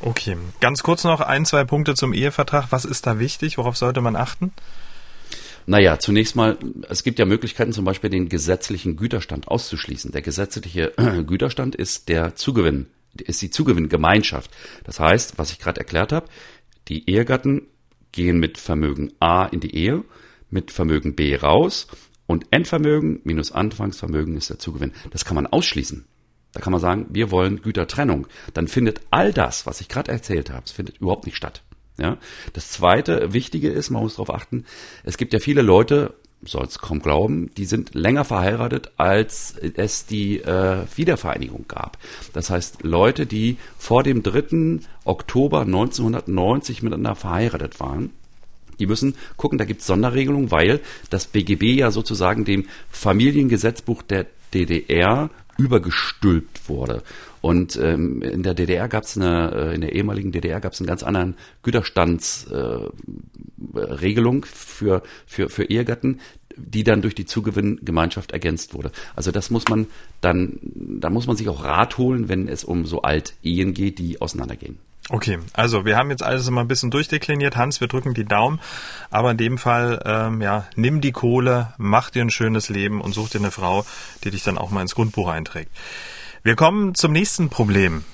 Okay, 0.00 0.37
ganz 0.61 0.83
kurz 0.83 1.04
noch 1.04 1.21
ein, 1.21 1.47
zwei 1.47 1.64
Punkte 1.64 1.94
zum 1.94 2.12
Ehevertrag. 2.12 2.66
Was 2.71 2.85
ist 2.85 3.06
da 3.06 3.18
wichtig? 3.18 3.56
Worauf 3.59 3.76
sollte 3.76 4.00
man 4.00 4.16
achten? 4.16 4.52
Naja, 5.66 5.99
zunächst 5.99 6.37
mal, 6.37 6.59
es 6.88 7.02
gibt 7.04 7.18
ja 7.18 7.25
Möglichkeiten, 7.25 7.73
zum 7.73 7.85
Beispiel 7.85 8.11
den 8.11 8.28
gesetzlichen 8.28 8.97
Güterstand 8.97 9.49
auszuschließen. 9.49 10.12
Der 10.12 10.23
gesetzliche 10.23 10.92
Güterstand 11.26 11.75
ist 11.75 12.09
der 12.09 12.35
Zugewinn, 12.35 12.87
ist 13.18 13.40
die 13.40 13.50
Zugewinngemeinschaft. 13.50 14.50
Das 14.85 15.00
heißt, 15.00 15.38
was 15.38 15.52
ich 15.52 15.59
gerade 15.59 15.80
erklärt 15.80 16.12
habe, 16.12 16.28
die 16.88 17.09
Ehegatten 17.09 17.62
gehen 18.12 18.38
mit 18.38 18.59
Vermögen 18.59 19.12
A 19.21 19.47
in 19.47 19.61
die 19.61 19.75
Ehe, 19.75 20.04
mit 20.50 20.71
Vermögen 20.71 21.16
B 21.16 21.35
raus 21.35 21.88
und 22.26 22.47
Endvermögen 22.50 23.21
minus 23.25 23.52
Anfangsvermögen 23.52 24.37
ist 24.37 24.50
der 24.50 24.59
Zugewinn. 24.59 24.92
Das 25.11 25.25
kann 25.25 25.35
man 25.35 25.47
ausschließen. 25.47 26.04
Da 26.52 26.61
kann 26.61 26.71
man 26.71 26.80
sagen, 26.80 27.06
wir 27.11 27.33
wollen 27.33 27.62
Gütertrennung. 27.62 28.28
Dann 28.54 28.68
findet 28.68 29.00
all 29.11 29.33
das, 29.33 29.66
was 29.66 29.80
ich 29.80 29.88
gerade 29.88 30.12
erzählt 30.12 30.50
habe, 30.50 30.68
findet 30.68 30.99
überhaupt 30.99 31.26
nicht 31.26 31.37
statt. 31.37 31.63
Ja? 31.98 32.18
Das 32.52 32.70
zweite 32.70 33.32
Wichtige 33.32 33.70
ist, 33.70 33.90
man 33.90 34.02
muss 34.02 34.14
darauf 34.14 34.34
achten, 34.34 34.64
es 35.04 35.16
gibt 35.16 35.32
ja 35.32 35.38
viele 35.38 35.62
Leute, 35.62 36.14
soll 36.46 36.64
es 36.64 36.78
kaum 36.78 37.00
glauben, 37.00 37.50
die 37.56 37.64
sind 37.64 37.94
länger 37.94 38.24
verheiratet, 38.24 38.92
als 38.96 39.54
es 39.76 40.06
die 40.06 40.40
äh, 40.40 40.84
Wiedervereinigung 40.94 41.66
gab. 41.68 41.98
Das 42.32 42.50
heißt, 42.50 42.82
Leute, 42.82 43.26
die 43.26 43.56
vor 43.78 44.02
dem 44.02 44.22
3. 44.22 44.80
Oktober 45.04 45.62
1990 45.62 46.82
miteinander 46.82 47.14
verheiratet 47.14 47.80
waren, 47.80 48.10
die 48.78 48.86
müssen 48.86 49.14
gucken, 49.36 49.58
da 49.58 49.64
gibt 49.64 49.80
es 49.80 49.86
Sonderregelungen, 49.86 50.50
weil 50.50 50.80
das 51.08 51.26
BGB 51.26 51.78
ja 51.78 51.90
sozusagen 51.90 52.44
dem 52.44 52.66
Familiengesetzbuch 52.90 54.02
der 54.02 54.26
DDR 54.52 55.30
übergestülpt 55.56 56.68
wurde. 56.68 57.02
Und 57.44 57.76
ähm, 57.76 58.22
in 58.22 58.42
der 58.42 58.54
DDR 58.54 58.88
gab 58.88 59.04
es 59.04 59.18
eine, 59.18 59.52
äh, 59.52 59.74
in 59.74 59.82
der 59.82 59.92
ehemaligen 59.92 60.32
DDR 60.32 60.60
gab 60.60 60.72
es 60.72 60.80
einen 60.80 60.86
ganz 60.86 61.02
anderen 61.02 61.36
Güterstandsregelung 61.62 64.44
äh, 64.44 64.46
für, 64.46 65.02
für, 65.26 65.50
für 65.50 65.64
Ehegatten, 65.64 66.20
die 66.56 66.84
dann 66.84 67.02
durch 67.02 67.14
die 67.14 67.26
Zugewinngemeinschaft 67.26 68.32
ergänzt 68.32 68.72
wurde. 68.72 68.92
Also 69.14 69.30
das 69.30 69.50
muss 69.50 69.68
man 69.68 69.88
dann, 70.22 70.58
da 70.62 71.10
muss 71.10 71.26
man 71.26 71.36
sich 71.36 71.50
auch 71.50 71.64
Rat 71.64 71.98
holen, 71.98 72.30
wenn 72.30 72.48
es 72.48 72.64
um 72.64 72.86
so 72.86 73.02
alt 73.02 73.34
Ehen 73.42 73.74
geht, 73.74 73.98
die 73.98 74.22
auseinandergehen. 74.22 74.78
Okay, 75.10 75.38
also 75.52 75.84
wir 75.84 75.98
haben 75.98 76.08
jetzt 76.08 76.22
alles 76.22 76.48
immer 76.48 76.62
ein 76.62 76.68
bisschen 76.68 76.90
durchdekliniert. 76.90 77.58
Hans, 77.58 77.78
wir 77.78 77.88
drücken 77.88 78.14
die 78.14 78.24
Daumen. 78.24 78.58
Aber 79.10 79.32
in 79.32 79.36
dem 79.36 79.58
Fall, 79.58 80.02
ähm, 80.06 80.40
ja, 80.40 80.66
nimm 80.76 81.02
die 81.02 81.12
Kohle, 81.12 81.74
mach 81.76 82.08
dir 82.08 82.22
ein 82.22 82.30
schönes 82.30 82.70
Leben 82.70 83.02
und 83.02 83.12
such 83.12 83.28
dir 83.28 83.40
eine 83.40 83.50
Frau, 83.50 83.84
die 84.24 84.30
dich 84.30 84.44
dann 84.44 84.56
auch 84.56 84.70
mal 84.70 84.80
ins 84.80 84.94
Grundbuch 84.94 85.28
einträgt. 85.28 85.70
Wir 86.46 86.56
kommen 86.56 86.94
zum 86.94 87.12
nächsten 87.12 87.48
Problem. 87.48 88.04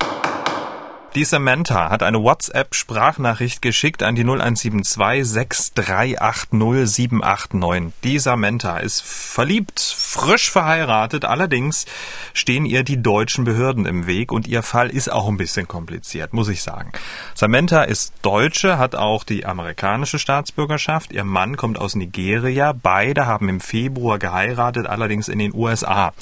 Die 1.17 1.25
Samantha 1.25 1.91
hat 1.91 2.05
eine 2.05 2.23
WhatsApp-Sprachnachricht 2.23 3.61
geschickt 3.63 4.05
an 4.05 4.15
die 4.15 4.23
0172 4.23 5.27
6380 5.27 6.87
789. 6.87 7.93
Die 8.05 8.21
Samantha 8.21 8.77
ist 8.77 9.03
verliebt, 9.03 9.81
frisch 9.81 10.53
verheiratet, 10.53 11.25
allerdings 11.25 11.87
stehen 12.33 12.65
ihr 12.65 12.85
die 12.85 13.03
deutschen 13.03 13.43
Behörden 13.43 13.87
im 13.87 14.07
Weg 14.07 14.31
und 14.31 14.47
ihr 14.47 14.63
Fall 14.63 14.89
ist 14.89 15.11
auch 15.11 15.27
ein 15.27 15.37
bisschen 15.37 15.67
kompliziert, 15.67 16.33
muss 16.33 16.49
ich 16.49 16.63
sagen. 16.63 16.93
Samantha 17.35 17.83
ist 17.83 18.13
Deutsche, 18.23 18.79
hat 18.79 18.95
auch 18.95 19.25
die 19.25 19.45
amerikanische 19.47 20.21
Staatsbürgerschaft, 20.21 21.11
ihr 21.11 21.25
Mann 21.25 21.57
kommt 21.57 21.81
aus 21.81 21.97
Nigeria, 21.97 22.73
beide 22.73 23.27
haben 23.27 23.49
im 23.49 23.59
Februar 23.59 24.21
geheiratet, 24.21 24.87
allerdings 24.87 25.27
in 25.27 25.41
den 25.41 25.53
USA. 25.57 26.13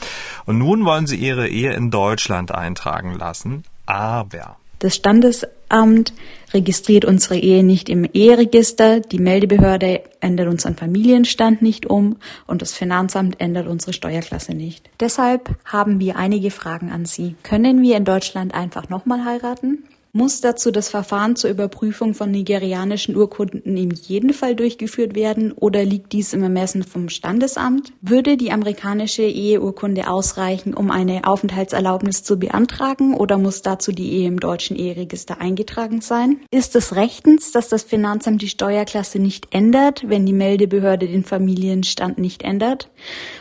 Und 0.46 0.56
nun 0.56 0.86
wollen 0.86 1.06
sie 1.06 1.16
ihre 1.16 1.46
Ehe 1.46 1.74
in 1.74 1.90
Deutschland 1.90 2.54
eintragen 2.54 3.18
lassen, 3.18 3.64
aber 3.84 4.56
das 4.78 4.94
Standesamt 4.96 6.12
registriert 6.54 7.04
unsere 7.04 7.36
Ehe 7.38 7.62
nicht 7.62 7.88
im 7.88 8.04
Eheregister, 8.04 9.00
die 9.00 9.18
Meldebehörde 9.18 10.02
ändert 10.20 10.48
unseren 10.48 10.76
Familienstand 10.76 11.62
nicht 11.62 11.86
um 11.86 12.16
und 12.46 12.62
das 12.62 12.72
Finanzamt 12.72 13.40
ändert 13.40 13.66
unsere 13.66 13.92
Steuerklasse 13.92 14.54
nicht. 14.54 14.88
Deshalb 15.00 15.56
haben 15.64 16.00
wir 16.00 16.16
einige 16.16 16.50
Fragen 16.50 16.90
an 16.90 17.04
Sie. 17.04 17.34
Können 17.42 17.82
wir 17.82 17.96
in 17.96 18.04
Deutschland 18.04 18.54
einfach 18.54 18.88
nochmal 18.88 19.24
heiraten? 19.24 19.84
Muss 20.12 20.40
dazu 20.40 20.70
das 20.70 20.88
Verfahren 20.88 21.36
zur 21.36 21.50
Überprüfung 21.50 22.14
von 22.14 22.30
nigerianischen 22.30 23.14
Urkunden 23.14 23.76
in 23.76 23.90
jedem 23.90 24.30
Fall 24.30 24.56
durchgeführt 24.56 25.14
werden 25.14 25.52
oder 25.52 25.84
liegt 25.84 26.12
dies 26.12 26.32
im 26.32 26.42
Ermessen 26.42 26.82
vom 26.82 27.10
Standesamt? 27.10 27.92
Würde 28.00 28.38
die 28.38 28.50
amerikanische 28.50 29.22
Eheurkunde 29.22 30.08
ausreichen, 30.08 30.72
um 30.72 30.90
eine 30.90 31.26
Aufenthaltserlaubnis 31.26 32.22
zu 32.22 32.38
beantragen 32.38 33.14
oder 33.14 33.36
muss 33.36 33.60
dazu 33.60 33.92
die 33.92 34.10
Ehe 34.12 34.28
im 34.28 34.40
deutschen 34.40 34.76
Eheregister 34.76 35.42
eingetragen 35.42 36.00
sein? 36.00 36.40
Ist 36.50 36.74
es 36.74 36.96
rechtens, 36.96 37.52
dass 37.52 37.68
das 37.68 37.82
Finanzamt 37.82 38.40
die 38.40 38.48
Steuerklasse 38.48 39.18
nicht 39.18 39.48
ändert, 39.50 40.08
wenn 40.08 40.24
die 40.24 40.32
Meldebehörde 40.32 41.06
den 41.06 41.24
Familienstand 41.24 42.16
nicht 42.16 42.42
ändert? 42.42 42.90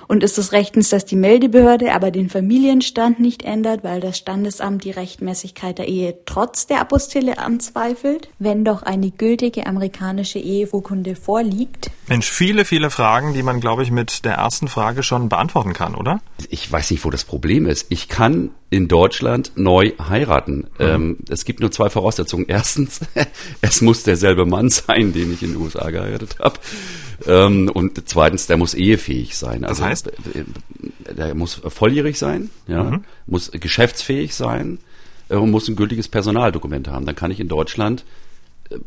Und 0.09 0.21
ist 0.21 0.37
es 0.37 0.51
rechtens, 0.51 0.89
dass 0.89 1.05
die 1.05 1.15
Meldebehörde 1.15 1.93
aber 1.93 2.11
den 2.11 2.29
Familienstand 2.29 3.21
nicht 3.21 3.43
ändert, 3.43 3.85
weil 3.85 4.01
das 4.01 4.17
Standesamt 4.17 4.83
die 4.83 4.91
Rechtmäßigkeit 4.91 5.77
der 5.77 5.87
Ehe 5.87 6.17
trotz 6.25 6.56
trotz 6.57 6.67
der 6.67 6.81
Apostille 6.81 7.37
anzweifelt, 7.37 8.29
wenn 8.39 8.65
doch 8.65 8.81
eine 8.81 9.11
gültige 9.11 9.67
amerikanische 9.67 10.39
Eheurkunde 10.39 11.15
vorliegt? 11.15 11.91
Mensch, 12.07 12.31
viele, 12.31 12.65
viele 12.65 12.89
Fragen, 12.89 13.33
die 13.33 13.43
man, 13.43 13.59
glaube 13.59 13.83
ich, 13.83 13.91
mit 13.91 14.25
der 14.25 14.35
ersten 14.35 14.67
Frage 14.67 15.03
schon 15.03 15.29
beantworten 15.29 15.73
kann, 15.73 15.93
oder? 15.93 16.19
Ich 16.49 16.71
weiß 16.71 16.89
nicht, 16.91 17.05
wo 17.05 17.11
das 17.11 17.25
Problem 17.25 17.67
ist. 17.67 17.85
Ich 17.89 18.07
kann 18.07 18.51
in 18.69 18.87
Deutschland 18.87 19.51
neu 19.55 19.91
heiraten. 19.99 20.67
Mhm. 20.79 20.85
Ähm, 20.85 21.17
es 21.29 21.45
gibt 21.45 21.59
nur 21.59 21.71
zwei 21.71 21.89
Voraussetzungen. 21.89 22.45
Erstens, 22.47 23.01
es 23.61 23.81
muss 23.81 24.03
derselbe 24.03 24.45
Mann 24.45 24.69
sein, 24.69 25.13
den 25.13 25.33
ich 25.33 25.43
in 25.43 25.51
den 25.51 25.61
USA 25.61 25.91
geheiratet 25.91 26.37
habe. 26.39 26.59
Ähm, 27.27 27.69
und 27.71 28.01
zweitens, 28.09 28.47
der 28.47 28.57
muss 28.57 28.73
ehefähig 28.73 29.37
sein. 29.37 29.63
Also, 29.63 29.81
das 29.81 29.89
heißt? 29.89 30.11
Der 31.15 31.35
muss 31.35 31.61
volljährig 31.67 32.17
sein, 32.17 32.49
ja, 32.67 32.83
mhm. 32.83 33.03
muss 33.25 33.51
geschäftsfähig 33.51 34.35
sein 34.35 34.79
äh, 34.79 34.86
und 35.29 35.51
muss 35.51 35.67
ein 35.67 35.75
gültiges 35.75 36.07
Personaldokument 36.07 36.87
haben. 36.87 37.05
Dann 37.05 37.15
kann 37.15 37.31
ich 37.31 37.39
in 37.39 37.47
Deutschland 37.47 38.05
äh, 38.69 38.77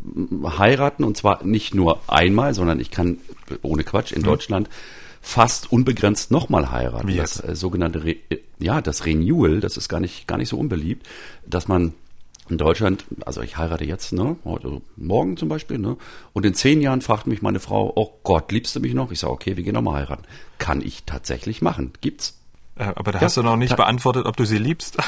heiraten 0.58 1.04
und 1.04 1.16
zwar 1.16 1.44
nicht 1.44 1.74
nur 1.74 2.00
einmal, 2.08 2.54
sondern 2.54 2.80
ich 2.80 2.90
kann 2.90 3.18
ohne 3.62 3.84
Quatsch 3.84 4.12
in 4.12 4.22
mhm. 4.22 4.26
Deutschland 4.26 4.68
fast 5.22 5.70
unbegrenzt 5.70 6.30
nochmal 6.30 6.70
heiraten. 6.70 7.08
Wie 7.08 7.16
das 7.16 7.42
äh, 7.42 7.54
sogenannte 7.54 8.04
Re 8.04 8.16
ja 8.58 8.80
das 8.80 9.06
Renewal, 9.06 9.60
das 9.60 9.76
ist 9.76 9.88
gar 9.88 10.00
nicht 10.00 10.26
gar 10.26 10.38
nicht 10.38 10.48
so 10.48 10.58
unbeliebt, 10.58 11.06
dass 11.46 11.68
man 11.68 11.94
in 12.50 12.58
Deutschland, 12.58 13.04
also 13.24 13.42
ich 13.42 13.56
heirate 13.56 13.84
jetzt, 13.84 14.12
ne, 14.12 14.36
heute, 14.44 14.80
morgen 14.96 15.36
zum 15.36 15.48
Beispiel, 15.48 15.78
ne, 15.78 15.96
und 16.32 16.44
in 16.44 16.54
zehn 16.54 16.80
Jahren 16.80 17.00
fragt 17.00 17.26
mich 17.26 17.42
meine 17.42 17.60
Frau, 17.60 17.92
oh 17.94 18.18
Gott, 18.24 18.50
liebst 18.50 18.74
du 18.74 18.80
mich 18.80 18.92
noch? 18.92 19.12
Ich 19.12 19.20
sage, 19.20 19.32
okay, 19.32 19.56
wir 19.56 19.62
gehen 19.62 19.74
nochmal 19.74 20.00
heiraten. 20.00 20.24
Kann 20.58 20.82
ich 20.82 21.04
tatsächlich 21.04 21.62
machen, 21.62 21.92
gibt's. 22.00 22.39
Äh, 22.80 22.92
aber 22.96 23.12
da 23.12 23.18
ja, 23.18 23.26
hast 23.26 23.36
du 23.36 23.42
noch 23.42 23.56
nicht 23.56 23.76
beantwortet, 23.76 24.26
ob 24.26 24.36
du 24.36 24.44
sie 24.44 24.58
liebst. 24.58 24.96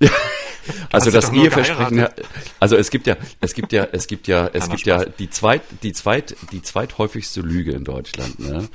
Ja. 0.00 0.10
Also 0.92 1.10
das 1.10 1.32
Eheversprechen, 1.32 2.08
also 2.60 2.76
es 2.76 2.90
gibt 2.90 3.06
ja, 3.06 3.16
es 3.40 3.54
gibt 3.54 3.72
ja, 3.72 3.88
es 3.90 4.06
gibt 4.06 4.26
ja, 4.26 4.50
es 4.52 4.68
gibt 4.68 4.86
ja 4.86 5.04
die 5.04 5.30
zweit, 5.30 5.62
die 5.82 5.92
zweit, 5.92 6.36
die 6.52 6.60
zweithäufigste 6.60 7.40
Lüge 7.40 7.72
in 7.72 7.84
Deutschland, 7.84 8.38
ne, 8.38 8.68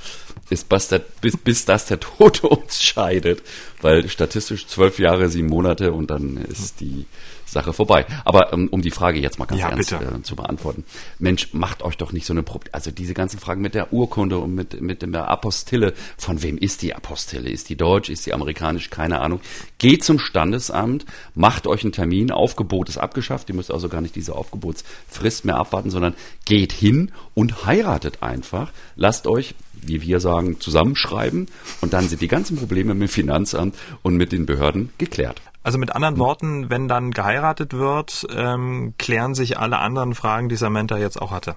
ist 0.50 0.70
bis, 0.70 0.88
der, 0.88 1.00
bis, 1.00 1.38
bis 1.38 1.66
das 1.66 1.86
der 1.86 2.00
Tote 2.00 2.48
uns 2.48 2.82
scheidet, 2.82 3.42
weil 3.82 4.08
statistisch 4.10 4.68
zwölf 4.68 5.00
Jahre, 5.00 5.30
sieben 5.30 5.48
Monate 5.48 5.94
und 5.94 6.10
dann 6.10 6.38
ist 6.38 6.80
die 6.80 7.06
Sache 7.54 7.72
vorbei. 7.72 8.06
Aber 8.26 8.52
um, 8.52 8.64
ähm, 8.64 8.68
um 8.70 8.82
die 8.82 8.92
Frage 8.92 9.20
jetzt 9.20 9.40
mal 9.40 9.46
ganz 9.46 9.62
ja, 9.62 9.70
ernst 9.70 9.92
äh, 9.94 10.24
zu 10.24 10.36
beantworten. 10.36 10.84
Mensch, 11.20 11.54
macht 11.54 11.84
euch 11.84 11.96
doch 11.96 12.12
nicht 12.12 12.26
so 12.26 12.34
eine 12.34 12.44
Pro 12.44 12.60
also 12.72 12.92
diese 12.92 13.14
ganzen 13.14 13.40
Fragen 13.40 13.62
mit 13.62 13.76
der 13.76 13.94
Urkunde 13.94 14.40
und 14.40 14.54
mit 14.54 14.82
mit 14.82 15.02
der 15.02 15.30
Apostille. 15.30 15.94
Von 16.18 16.42
wem 16.44 16.58
ist 16.58 16.82
die 16.82 16.94
Apostille? 16.94 17.50
Ist 17.50 17.70
die 17.70 17.76
deutsch? 17.76 18.10
Ist 18.10 18.26
die 18.26 18.34
amerikanisch? 18.34 18.90
Keine 18.90 19.22
Ahnung. 19.22 19.40
Geht 19.78 20.04
zum 20.04 20.20
Standesamt, 20.20 21.06
macht 21.36 21.68
euch 21.68 21.84
einen 21.84 21.94
Termin. 21.94 22.32
Aufgebot 22.32 22.90
ist 22.90 22.98
abgeschafft. 22.98 23.50
Ihr 23.50 23.56
müsst 23.56 23.72
also 23.72 23.88
gar 23.88 24.02
nicht 24.02 24.16
diese 24.16 24.36
Aufgebotsfrist 24.36 25.46
mehr 25.46 25.58
abwarten, 25.58 25.90
sondern 25.90 26.16
geht 26.46 26.74
hin 26.74 27.12
und 27.34 27.66
heiratet 27.66 28.24
einfach. 28.24 28.72
Lasst 28.96 29.28
euch 29.28 29.56
wie 29.88 30.02
wir 30.02 30.20
sagen, 30.20 30.60
zusammenschreiben 30.60 31.48
und 31.82 31.94
dann 31.94 32.08
sind 32.08 32.22
die 32.22 32.28
ganzen 32.28 32.58
Probleme 32.58 32.94
mit 32.94 33.10
dem 33.10 33.12
Finanzamt 33.12 33.76
und 34.02 34.16
mit 34.16 34.32
den 34.32 34.46
Behörden 34.46 34.90
geklärt. 34.98 35.42
Also 35.64 35.78
mit 35.78 35.96
anderen 35.96 36.18
Worten, 36.18 36.70
wenn 36.70 36.90
dann 36.90 37.12
geheiratet 37.12 37.74
wird, 37.74 38.28
ähm, 38.36 38.94
klären 38.98 39.34
sich 39.34 39.58
alle 39.58 39.80
anderen 39.80 40.14
Fragen, 40.14 40.50
die 40.50 40.58
Samantha 40.58 40.98
jetzt 40.98 41.22
auch 41.22 41.32
hatte. 41.32 41.56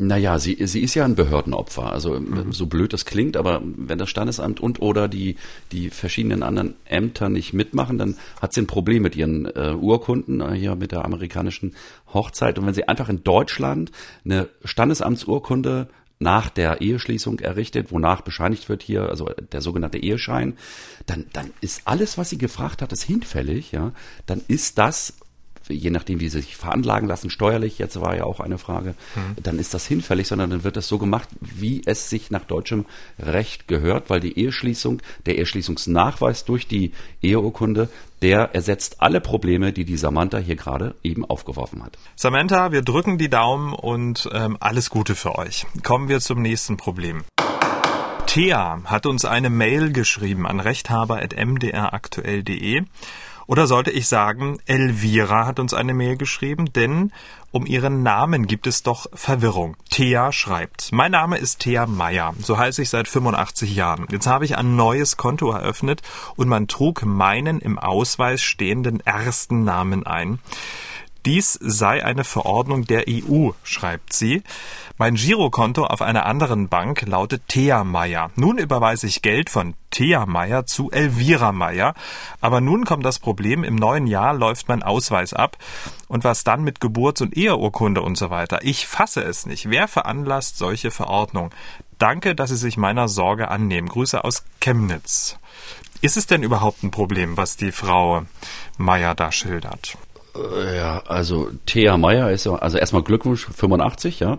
Naja, 0.00 0.38
sie, 0.38 0.64
sie 0.66 0.80
ist 0.80 0.94
ja 0.94 1.04
ein 1.04 1.16
Behördenopfer. 1.16 1.92
Also 1.92 2.20
mhm. 2.20 2.52
so 2.52 2.66
blöd 2.66 2.92
das 2.92 3.04
klingt, 3.04 3.36
aber 3.36 3.60
wenn 3.64 3.98
das 3.98 4.08
Standesamt 4.08 4.60
und 4.60 4.80
oder 4.80 5.08
die, 5.08 5.36
die 5.72 5.90
verschiedenen 5.90 6.44
anderen 6.44 6.74
Ämter 6.84 7.28
nicht 7.28 7.52
mitmachen, 7.52 7.98
dann 7.98 8.16
hat 8.40 8.52
sie 8.52 8.62
ein 8.62 8.68
Problem 8.68 9.02
mit 9.02 9.16
ihren 9.16 9.46
äh, 9.46 9.74
Urkunden, 9.74 10.40
äh, 10.40 10.54
hier 10.54 10.76
mit 10.76 10.92
der 10.92 11.04
amerikanischen 11.04 11.74
Hochzeit. 12.14 12.58
Und 12.58 12.66
wenn 12.66 12.74
sie 12.74 12.86
einfach 12.86 13.08
in 13.08 13.24
Deutschland 13.24 13.90
eine 14.24 14.48
Standesamtsurkunde 14.62 15.88
nach 16.18 16.50
der 16.50 16.80
Eheschließung 16.80 17.38
errichtet, 17.40 17.92
wonach 17.92 18.22
bescheinigt 18.22 18.68
wird 18.68 18.82
hier, 18.82 19.08
also 19.08 19.30
der 19.52 19.60
sogenannte 19.60 19.98
Eheschein, 19.98 20.56
dann, 21.06 21.26
dann 21.32 21.52
ist 21.60 21.82
alles, 21.84 22.18
was 22.18 22.30
sie 22.30 22.38
gefragt 22.38 22.82
hat, 22.82 22.92
ist 22.92 23.02
hinfällig, 23.02 23.72
ja, 23.72 23.92
dann 24.26 24.42
ist 24.48 24.78
das 24.78 25.14
je 25.68 25.90
nachdem, 25.90 26.20
wie 26.20 26.28
sie 26.28 26.40
sich 26.40 26.56
veranlagen 26.56 27.08
lassen, 27.08 27.30
steuerlich, 27.30 27.78
jetzt 27.78 28.00
war 28.00 28.16
ja 28.16 28.24
auch 28.24 28.40
eine 28.40 28.58
Frage, 28.58 28.94
mhm. 29.14 29.42
dann 29.42 29.58
ist 29.58 29.74
das 29.74 29.86
hinfällig, 29.86 30.28
sondern 30.28 30.50
dann 30.50 30.64
wird 30.64 30.76
das 30.76 30.88
so 30.88 30.98
gemacht, 30.98 31.28
wie 31.40 31.82
es 31.86 32.10
sich 32.10 32.30
nach 32.30 32.44
deutschem 32.44 32.84
Recht 33.18 33.68
gehört, 33.68 34.10
weil 34.10 34.20
die 34.20 34.38
Eheschließung, 34.38 35.00
der 35.26 35.38
Eheschließungsnachweis 35.38 36.44
durch 36.44 36.66
die 36.66 36.92
Eheurkunde, 37.22 37.88
der 38.22 38.54
ersetzt 38.54 39.00
alle 39.00 39.20
Probleme, 39.20 39.72
die 39.72 39.84
die 39.84 39.96
Samantha 39.96 40.38
hier 40.38 40.56
gerade 40.56 40.96
eben 41.02 41.24
aufgeworfen 41.24 41.84
hat. 41.84 41.96
Samantha, 42.16 42.72
wir 42.72 42.82
drücken 42.82 43.18
die 43.18 43.30
Daumen 43.30 43.72
und 43.72 44.28
ähm, 44.32 44.56
alles 44.60 44.90
Gute 44.90 45.14
für 45.14 45.38
euch. 45.38 45.64
Kommen 45.84 46.08
wir 46.08 46.18
zum 46.20 46.42
nächsten 46.42 46.76
Problem. 46.76 47.22
Thea 48.26 48.82
hat 48.84 49.06
uns 49.06 49.24
eine 49.24 49.48
Mail 49.48 49.90
geschrieben 49.90 50.46
an 50.46 50.60
rechthaber.mdraktuell.de 50.60 52.82
oder 53.48 53.66
sollte 53.66 53.90
ich 53.90 54.06
sagen, 54.06 54.58
Elvira 54.66 55.46
hat 55.46 55.58
uns 55.58 55.72
eine 55.72 55.94
Mail 55.94 56.16
geschrieben, 56.16 56.70
denn 56.74 57.12
um 57.50 57.64
ihren 57.64 58.02
Namen 58.02 58.46
gibt 58.46 58.66
es 58.66 58.82
doch 58.82 59.06
Verwirrung. 59.14 59.74
Thea 59.88 60.32
schreibt, 60.32 60.92
mein 60.92 61.12
Name 61.12 61.38
ist 61.38 61.60
Thea 61.60 61.86
Meyer, 61.86 62.34
so 62.40 62.58
heiße 62.58 62.82
ich 62.82 62.90
seit 62.90 63.08
85 63.08 63.74
Jahren. 63.74 64.06
Jetzt 64.10 64.26
habe 64.26 64.44
ich 64.44 64.58
ein 64.58 64.76
neues 64.76 65.16
Konto 65.16 65.50
eröffnet 65.50 66.02
und 66.36 66.46
man 66.46 66.68
trug 66.68 67.06
meinen 67.06 67.60
im 67.60 67.78
Ausweis 67.78 68.42
stehenden 68.42 69.00
ersten 69.00 69.64
Namen 69.64 70.06
ein. 70.06 70.40
Dies 71.28 71.58
sei 71.60 72.02
eine 72.02 72.24
Verordnung 72.24 72.86
der 72.86 73.04
EU, 73.06 73.50
schreibt 73.62 74.14
sie. 74.14 74.42
Mein 74.96 75.16
Girokonto 75.16 75.84
auf 75.84 76.00
einer 76.00 76.24
anderen 76.24 76.70
Bank 76.70 77.02
lautet 77.06 77.42
Thea 77.48 77.84
Meier. 77.84 78.30
Nun 78.34 78.56
überweise 78.56 79.06
ich 79.06 79.20
Geld 79.20 79.50
von 79.50 79.74
Thea 79.90 80.24
Meier 80.24 80.64
zu 80.64 80.90
Elvira 80.90 81.52
Meier. 81.52 81.92
Aber 82.40 82.62
nun 82.62 82.86
kommt 82.86 83.04
das 83.04 83.18
Problem, 83.18 83.62
im 83.62 83.76
neuen 83.76 84.06
Jahr 84.06 84.32
läuft 84.32 84.68
mein 84.68 84.82
Ausweis 84.82 85.34
ab. 85.34 85.58
Und 86.06 86.24
was 86.24 86.44
dann 86.44 86.64
mit 86.64 86.80
Geburts- 86.80 87.20
und 87.20 87.36
Eheurkunde 87.36 88.00
und 88.00 88.16
so 88.16 88.30
weiter? 88.30 88.60
Ich 88.62 88.86
fasse 88.86 89.20
es 89.20 89.44
nicht. 89.44 89.68
Wer 89.68 89.86
veranlasst 89.86 90.56
solche 90.56 90.90
Verordnung? 90.90 91.50
Danke, 91.98 92.34
dass 92.34 92.48
Sie 92.48 92.56
sich 92.56 92.78
meiner 92.78 93.06
Sorge 93.06 93.48
annehmen. 93.48 93.88
Grüße 93.88 94.24
aus 94.24 94.44
Chemnitz. 94.62 95.36
Ist 96.00 96.16
es 96.16 96.26
denn 96.26 96.42
überhaupt 96.42 96.82
ein 96.84 96.90
Problem, 96.90 97.36
was 97.36 97.58
die 97.58 97.72
Frau 97.72 98.22
Meier 98.78 99.14
da 99.14 99.30
schildert? 99.30 99.98
Äh, 100.38 100.76
ja, 100.76 101.02
also 101.06 101.50
Thea 101.66 101.96
Meyer 101.96 102.30
ist 102.30 102.46
ja, 102.46 102.54
also 102.54 102.78
erstmal 102.78 103.02
Glückwunsch, 103.02 103.46
85, 103.46 104.20
ja. 104.20 104.36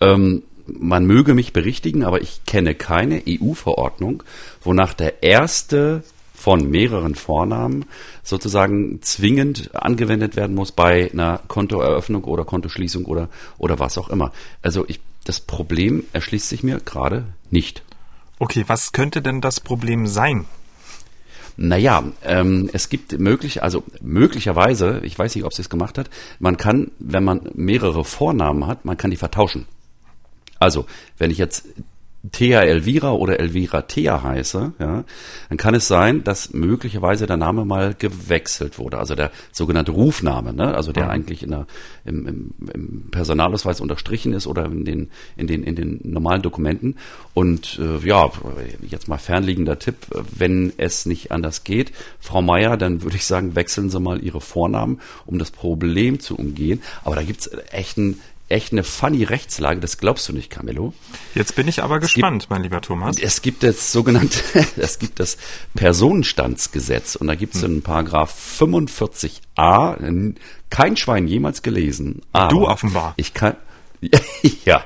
Ähm, 0.00 0.42
man 0.66 1.06
möge 1.06 1.34
mich 1.34 1.52
berichtigen, 1.52 2.04
aber 2.04 2.20
ich 2.20 2.44
kenne 2.44 2.74
keine 2.74 3.22
EU-Verordnung, 3.28 4.22
wonach 4.62 4.94
der 4.94 5.22
erste 5.22 6.02
von 6.34 6.68
mehreren 6.68 7.14
Vornamen 7.14 7.86
sozusagen 8.22 9.00
zwingend 9.02 9.74
angewendet 9.74 10.36
werden 10.36 10.54
muss 10.54 10.70
bei 10.70 11.10
einer 11.10 11.40
Kontoeröffnung 11.48 12.24
oder 12.24 12.44
Kontoschließung 12.44 13.04
oder, 13.06 13.28
oder 13.58 13.78
was 13.78 13.96
auch 13.96 14.10
immer. 14.10 14.32
Also 14.60 14.84
ich, 14.86 15.00
das 15.24 15.40
Problem 15.40 16.04
erschließt 16.12 16.48
sich 16.48 16.62
mir 16.62 16.78
gerade 16.80 17.24
nicht. 17.50 17.82
Okay, 18.38 18.64
was 18.66 18.92
könnte 18.92 19.22
denn 19.22 19.40
das 19.40 19.60
Problem 19.60 20.06
sein? 20.06 20.44
Naja, 21.56 22.04
ähm, 22.22 22.68
es 22.72 22.88
gibt 22.88 23.18
möglich, 23.18 23.62
also 23.62 23.82
möglicherweise, 24.02 25.00
ich 25.04 25.18
weiß 25.18 25.34
nicht, 25.34 25.44
ob 25.44 25.54
sie 25.54 25.62
es 25.62 25.70
gemacht 25.70 25.96
hat, 25.96 26.10
man 26.38 26.56
kann, 26.56 26.90
wenn 26.98 27.24
man 27.24 27.48
mehrere 27.54 28.04
Vornamen 28.04 28.66
hat, 28.66 28.84
man 28.84 28.96
kann 28.96 29.10
die 29.10 29.16
vertauschen. 29.16 29.66
Also, 30.58 30.86
wenn 31.18 31.30
ich 31.30 31.38
jetzt 31.38 31.66
Thea 32.32 32.62
Elvira 32.62 33.12
oder 33.12 33.40
Elvira 33.40 33.82
Thea 33.82 34.22
heiße, 34.22 34.72
ja, 34.78 35.04
dann 35.48 35.58
kann 35.58 35.74
es 35.74 35.88
sein, 35.88 36.24
dass 36.24 36.52
möglicherweise 36.52 37.26
der 37.26 37.36
Name 37.36 37.64
mal 37.64 37.94
gewechselt 37.98 38.78
wurde. 38.78 38.98
Also 38.98 39.14
der 39.14 39.30
sogenannte 39.52 39.92
Rufname, 39.92 40.52
ne? 40.52 40.74
also 40.74 40.92
der 40.92 41.04
mhm. 41.04 41.10
eigentlich 41.10 41.42
in 41.42 41.50
der, 41.50 41.66
im, 42.04 42.26
im, 42.26 42.54
im 42.72 43.10
Personalausweis 43.10 43.80
unterstrichen 43.80 44.32
ist 44.32 44.46
oder 44.46 44.66
in 44.66 44.84
den, 44.84 45.10
in 45.36 45.46
den, 45.46 45.62
in 45.62 45.76
den 45.76 46.00
normalen 46.04 46.42
Dokumenten. 46.42 46.96
Und 47.34 47.78
äh, 47.78 48.06
ja, 48.06 48.30
jetzt 48.82 49.08
mal 49.08 49.18
fernliegender 49.18 49.78
Tipp, 49.78 49.96
wenn 50.10 50.72
es 50.76 51.06
nicht 51.06 51.32
anders 51.32 51.64
geht, 51.64 51.92
Frau 52.18 52.42
Meier, 52.42 52.76
dann 52.76 53.02
würde 53.02 53.16
ich 53.16 53.26
sagen, 53.26 53.54
wechseln 53.54 53.90
Sie 53.90 54.00
mal 54.00 54.22
Ihre 54.22 54.40
Vornamen, 54.40 55.00
um 55.26 55.38
das 55.38 55.50
Problem 55.50 56.20
zu 56.20 56.36
umgehen. 56.36 56.82
Aber 57.04 57.14
da 57.14 57.22
gibt's 57.22 57.50
echt 57.70 57.98
einen 57.98 58.20
echt 58.48 58.72
eine 58.72 58.84
funny 58.84 59.24
Rechtslage, 59.24 59.80
das 59.80 59.98
glaubst 59.98 60.28
du 60.28 60.32
nicht, 60.32 60.50
Camillo. 60.50 60.94
Jetzt 61.34 61.56
bin 61.56 61.66
ich 61.66 61.82
aber 61.82 61.96
es 61.96 62.12
gespannt, 62.12 62.42
gibt, 62.42 62.50
mein 62.50 62.62
lieber 62.62 62.80
Thomas. 62.80 63.18
Es 63.18 63.42
gibt 63.42 63.62
das 63.62 63.92
sogenannte, 63.92 64.38
es 64.76 64.98
gibt 64.98 65.18
das 65.20 65.36
Personenstandsgesetz 65.74 67.16
und 67.16 67.26
da 67.26 67.34
gibt 67.34 67.54
es 67.54 67.62
hm. 67.62 67.76
in 67.76 67.82
Paragraph 67.82 68.34
45a, 68.60 70.34
kein 70.70 70.96
Schwein 70.96 71.26
jemals 71.26 71.62
gelesen. 71.62 72.22
Du 72.50 72.66
offenbar. 72.66 73.14
Ich 73.16 73.34
kann, 73.34 73.56
ja. 74.64 74.84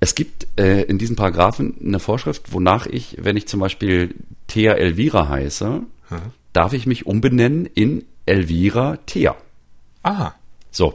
Es 0.00 0.14
gibt 0.14 0.46
äh, 0.58 0.82
in 0.82 0.98
diesem 0.98 1.16
Paragraphen 1.16 1.76
eine 1.82 1.98
Vorschrift, 1.98 2.52
wonach 2.52 2.86
ich, 2.86 3.16
wenn 3.18 3.36
ich 3.36 3.48
zum 3.48 3.60
Beispiel 3.60 4.14
Thea 4.46 4.74
Elvira 4.74 5.28
heiße, 5.28 5.82
hm. 6.08 6.18
darf 6.52 6.72
ich 6.72 6.86
mich 6.86 7.06
umbenennen 7.06 7.66
in 7.66 8.04
Elvira 8.26 8.98
Thea. 9.06 9.34
Ah. 10.02 10.32
So, 10.70 10.94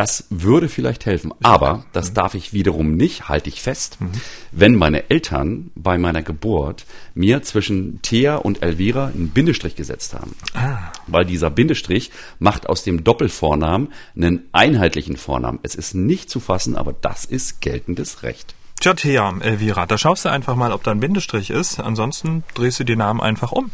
das 0.00 0.24
würde 0.30 0.70
vielleicht 0.70 1.04
helfen, 1.04 1.30
aber 1.42 1.84
das 1.92 2.12
mhm. 2.12 2.14
darf 2.14 2.34
ich 2.34 2.54
wiederum 2.54 2.96
nicht, 2.96 3.28
halte 3.28 3.50
ich 3.50 3.60
fest, 3.60 4.00
mhm. 4.00 4.12
wenn 4.50 4.74
meine 4.74 5.10
Eltern 5.10 5.70
bei 5.74 5.98
meiner 5.98 6.22
Geburt 6.22 6.86
mir 7.12 7.42
zwischen 7.42 8.00
Thea 8.00 8.36
und 8.36 8.62
Elvira 8.62 9.08
einen 9.08 9.28
Bindestrich 9.28 9.76
gesetzt 9.76 10.14
haben. 10.14 10.34
Ah. 10.54 10.90
Weil 11.06 11.26
dieser 11.26 11.50
Bindestrich 11.50 12.12
macht 12.38 12.66
aus 12.66 12.82
dem 12.82 13.04
Doppelvornamen 13.04 13.92
einen 14.16 14.44
einheitlichen 14.52 15.18
Vornamen. 15.18 15.58
Es 15.64 15.74
ist 15.74 15.92
nicht 15.92 16.30
zu 16.30 16.40
fassen, 16.40 16.76
aber 16.76 16.94
das 16.98 17.26
ist 17.26 17.60
geltendes 17.60 18.22
Recht. 18.22 18.54
Tja, 18.80 18.94
Thea, 18.94 19.34
Elvira, 19.40 19.84
da 19.84 19.98
schaust 19.98 20.24
du 20.24 20.30
einfach 20.30 20.56
mal, 20.56 20.72
ob 20.72 20.82
da 20.82 20.92
ein 20.92 21.00
Bindestrich 21.00 21.50
ist. 21.50 21.78
Ansonsten 21.78 22.42
drehst 22.54 22.80
du 22.80 22.84
die 22.84 22.96
Namen 22.96 23.20
einfach 23.20 23.52
um. 23.52 23.70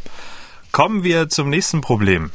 Kommen 0.73 1.05
wir 1.05 1.29
zum 1.29 1.51
nächsten 1.51 1.83
Problem. 1.83 2.33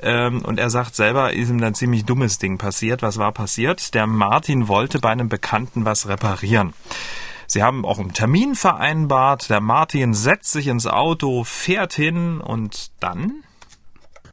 Ähm, 0.00 0.42
und 0.42 0.60
er 0.60 0.70
sagt 0.70 0.94
selber, 0.94 1.32
ist 1.32 1.50
ihm 1.50 1.60
ein 1.60 1.74
ziemlich 1.74 2.04
dummes 2.04 2.38
Ding 2.38 2.58
passiert. 2.58 3.02
Was 3.02 3.18
war 3.18 3.32
passiert? 3.32 3.94
Der 3.94 4.06
Martin 4.06 4.68
wollte 4.68 5.00
bei 5.00 5.10
einem 5.10 5.28
Bekannten 5.28 5.84
was 5.84 6.06
reparieren. 6.06 6.72
Sie 7.48 7.64
haben 7.64 7.84
auch 7.84 7.98
einen 7.98 8.12
Termin 8.12 8.54
vereinbart. 8.54 9.50
Der 9.50 9.60
Martin 9.60 10.14
setzt 10.14 10.52
sich 10.52 10.68
ins 10.68 10.86
Auto, 10.86 11.42
fährt 11.42 11.94
hin 11.94 12.40
und 12.40 12.92
dann 13.00 13.42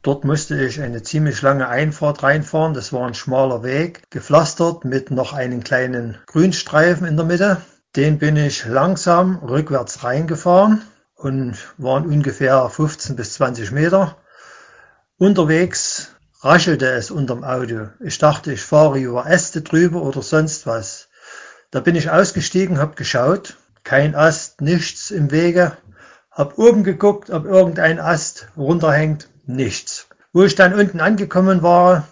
Dort 0.04 0.22
musste 0.22 0.62
ich 0.62 0.82
eine 0.82 1.02
ziemlich 1.02 1.40
lange 1.40 1.66
Einfahrt 1.66 2.22
reinfahren. 2.22 2.74
Das 2.74 2.92
war 2.92 3.06
ein 3.06 3.14
schmaler 3.14 3.62
Weg, 3.62 4.02
gepflastert 4.10 4.84
mit 4.84 5.10
noch 5.10 5.32
einem 5.32 5.64
kleinen 5.64 6.18
Grünstreifen 6.26 7.06
in 7.06 7.16
der 7.16 7.24
Mitte. 7.24 7.62
Den 7.96 8.18
bin 8.18 8.36
ich 8.36 8.66
langsam 8.66 9.38
rückwärts 9.38 10.04
reingefahren 10.04 10.82
und 11.14 11.56
waren 11.78 12.04
ungefähr 12.04 12.68
15 12.68 13.16
bis 13.16 13.32
20 13.32 13.70
Meter. 13.70 14.18
Unterwegs 15.16 16.10
raschelte 16.42 16.90
es 16.90 17.10
unterm 17.10 17.42
Auto. 17.42 17.88
Ich 18.00 18.18
dachte, 18.18 18.52
ich 18.52 18.60
fahre 18.60 18.98
über 18.98 19.24
Äste 19.24 19.62
drüber 19.62 20.02
oder 20.02 20.20
sonst 20.20 20.66
was. 20.66 21.08
Da 21.70 21.80
bin 21.80 21.96
ich 21.96 22.10
ausgestiegen, 22.10 22.76
habe 22.78 22.94
geschaut. 22.94 23.56
Kein 23.84 24.14
Ast, 24.14 24.60
nichts 24.60 25.10
im 25.10 25.30
Wege. 25.30 25.78
Hab 26.30 26.58
oben 26.58 26.84
geguckt, 26.84 27.30
ob 27.30 27.46
irgendein 27.46 27.98
Ast 27.98 28.48
runterhängt 28.54 29.30
nichts. 29.46 30.08
Wo 30.32 30.42
ich 30.42 30.54
dann 30.54 30.74
unten 30.74 31.00
angekommen 31.00 31.62
war 31.62 32.08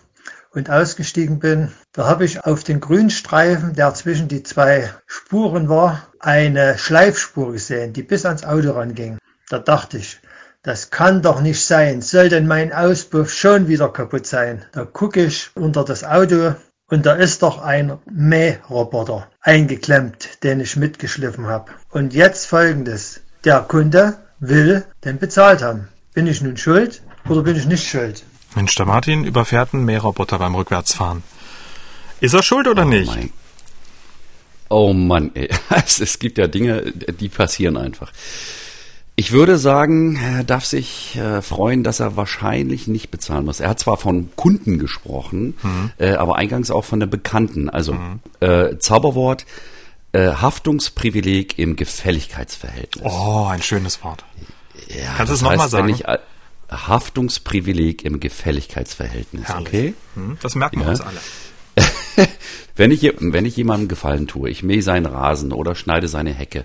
und 0.51 0.71
ausgestiegen 0.71 1.39
bin, 1.39 1.73
da 1.93 2.07
habe 2.07 2.25
ich 2.25 2.45
auf 2.45 2.63
den 2.65 2.81
Grünstreifen, 2.81 3.75
der 3.75 3.95
zwischen 3.95 4.29
die 4.29 4.43
zwei 4.43 4.91
Spuren 5.07 5.69
war, 5.69 6.07
eine 6.21 6.79
Schleifspur 6.79 7.53
gesehen, 7.53 7.93
die 7.93 8.03
bis 8.03 8.25
ans 8.25 8.45
Auto 8.45 8.73
ranging. 8.73 9.19
Da 9.49 9.59
dachte 9.59 9.99
ich, 9.99 10.21
das 10.63 10.91
kann 10.91 11.23
doch 11.23 11.41
nicht 11.41 11.65
sein. 11.65 12.03
Soll 12.03 12.29
denn 12.29 12.47
mein 12.47 12.73
Auspuff 12.73 13.33
schon 13.33 13.67
wieder 13.67 13.89
kaputt 13.89 14.27
sein? 14.27 14.65
Da 14.73 14.85
gucke 14.85 15.25
ich 15.25 15.51
unter 15.55 15.85
das 15.85 16.05
Auto 16.05 16.55
und 16.89 17.07
da 17.07 17.15
ist 17.15 17.43
doch 17.43 17.61
ein 17.61 17.99
Mähroboter 18.09 19.29
eingeklemmt, 19.41 20.45
den 20.45 20.61
ich 20.61 20.77
mitgeschliffen 20.77 21.47
habe. 21.47 21.73
Und 21.91 22.15
jetzt 22.15 22.47
folgendes. 22.47 23.21
Der 23.45 23.61
Kunde 23.63 24.19
will, 24.39 24.85
denn 25.05 25.19
bezahlt 25.19 25.63
haben. 25.63 25.89
Bin 26.15 26.29
ich 26.29 26.43
nun 26.43 26.57
schuld 26.57 27.03
oder 27.29 27.43
bin 27.43 27.57
ich 27.57 27.67
nicht 27.67 27.89
schuld? 27.89 28.25
Mensch, 28.55 28.75
der 28.75 28.87
Martin 28.87 29.25
überfährt 29.25 29.73
einen 29.73 29.85
Mähroboter 29.85 30.39
beim 30.39 30.55
Rückwärtsfahren. 30.55 31.23
Ist 32.21 32.35
er 32.35 32.43
schuld 32.43 32.69
oder 32.69 32.85
oh 32.85 32.89
nicht? 32.89 33.07
Mein. 33.07 33.31
Oh 34.69 34.93
Mann, 34.93 35.33
ey. 35.35 35.49
es 35.71 36.19
gibt 36.19 36.39
ja 36.39 36.47
Dinge, 36.47 36.93
die 36.93 37.29
passieren 37.29 37.77
einfach. 37.77 38.13
Ich 39.15 39.33
würde 39.33 39.59
sagen, 39.59 40.17
er 40.17 40.43
darf 40.43 40.65
sich 40.65 41.17
äh, 41.17 41.43
freuen, 41.43 41.85
dass 41.85 42.01
er 42.01 42.17
wahrscheinlich 42.17 42.89
nicht 42.89 43.11
bezahlen 43.11 43.45
muss. 43.45 43.61
Er 43.61 43.69
hat 43.69 43.79
zwar 43.79 43.99
von 43.99 44.31
Kunden 44.37 44.79
gesprochen, 44.79 45.55
mhm. 45.63 45.91
äh, 45.99 46.13
aber 46.13 46.37
eingangs 46.37 46.71
auch 46.71 46.85
von 46.85 46.99
der 46.99 47.07
Bekannten. 47.07 47.69
Also 47.69 47.93
mhm. 47.93 48.21
äh, 48.41 48.79
Zauberwort, 48.79 49.45
äh, 50.13 50.33
Haftungsprivileg 50.33 51.59
im 51.59 51.77
Gefälligkeitsverhältnis. 51.77 53.05
Oh, 53.05 53.47
ein 53.51 53.63
schönes 53.63 54.03
Wort. 54.03 54.25
Ja, 54.89 55.13
Kannst 55.17 55.31
du 55.31 55.35
es 55.35 55.43
nochmal 55.43 55.69
sagen? 55.69 55.89
Wenn 55.89 55.95
ich, 55.95 56.05
Haftungsprivileg 56.73 58.05
im 58.05 58.21
Gefälligkeitsverhältnis, 58.21 59.49
Herrlich. 59.49 59.69
okay? 59.69 59.95
Mhm. 60.15 60.39
Das 60.43 60.55
merken 60.55 60.79
wir 60.79 60.85
ja. 60.85 60.91
uns 60.91 61.01
alle. 61.01 61.21
wenn, 62.77 62.91
ich, 62.91 63.03
wenn 63.19 63.45
ich 63.45 63.57
jemandem 63.57 63.89
Gefallen 63.89 64.27
tue, 64.27 64.51
ich 64.51 64.63
mähe 64.63 64.83
seinen 64.83 65.07
Rasen 65.07 65.53
oder 65.53 65.75
schneide 65.75 66.09
seine 66.09 66.33
Hecke, 66.33 66.65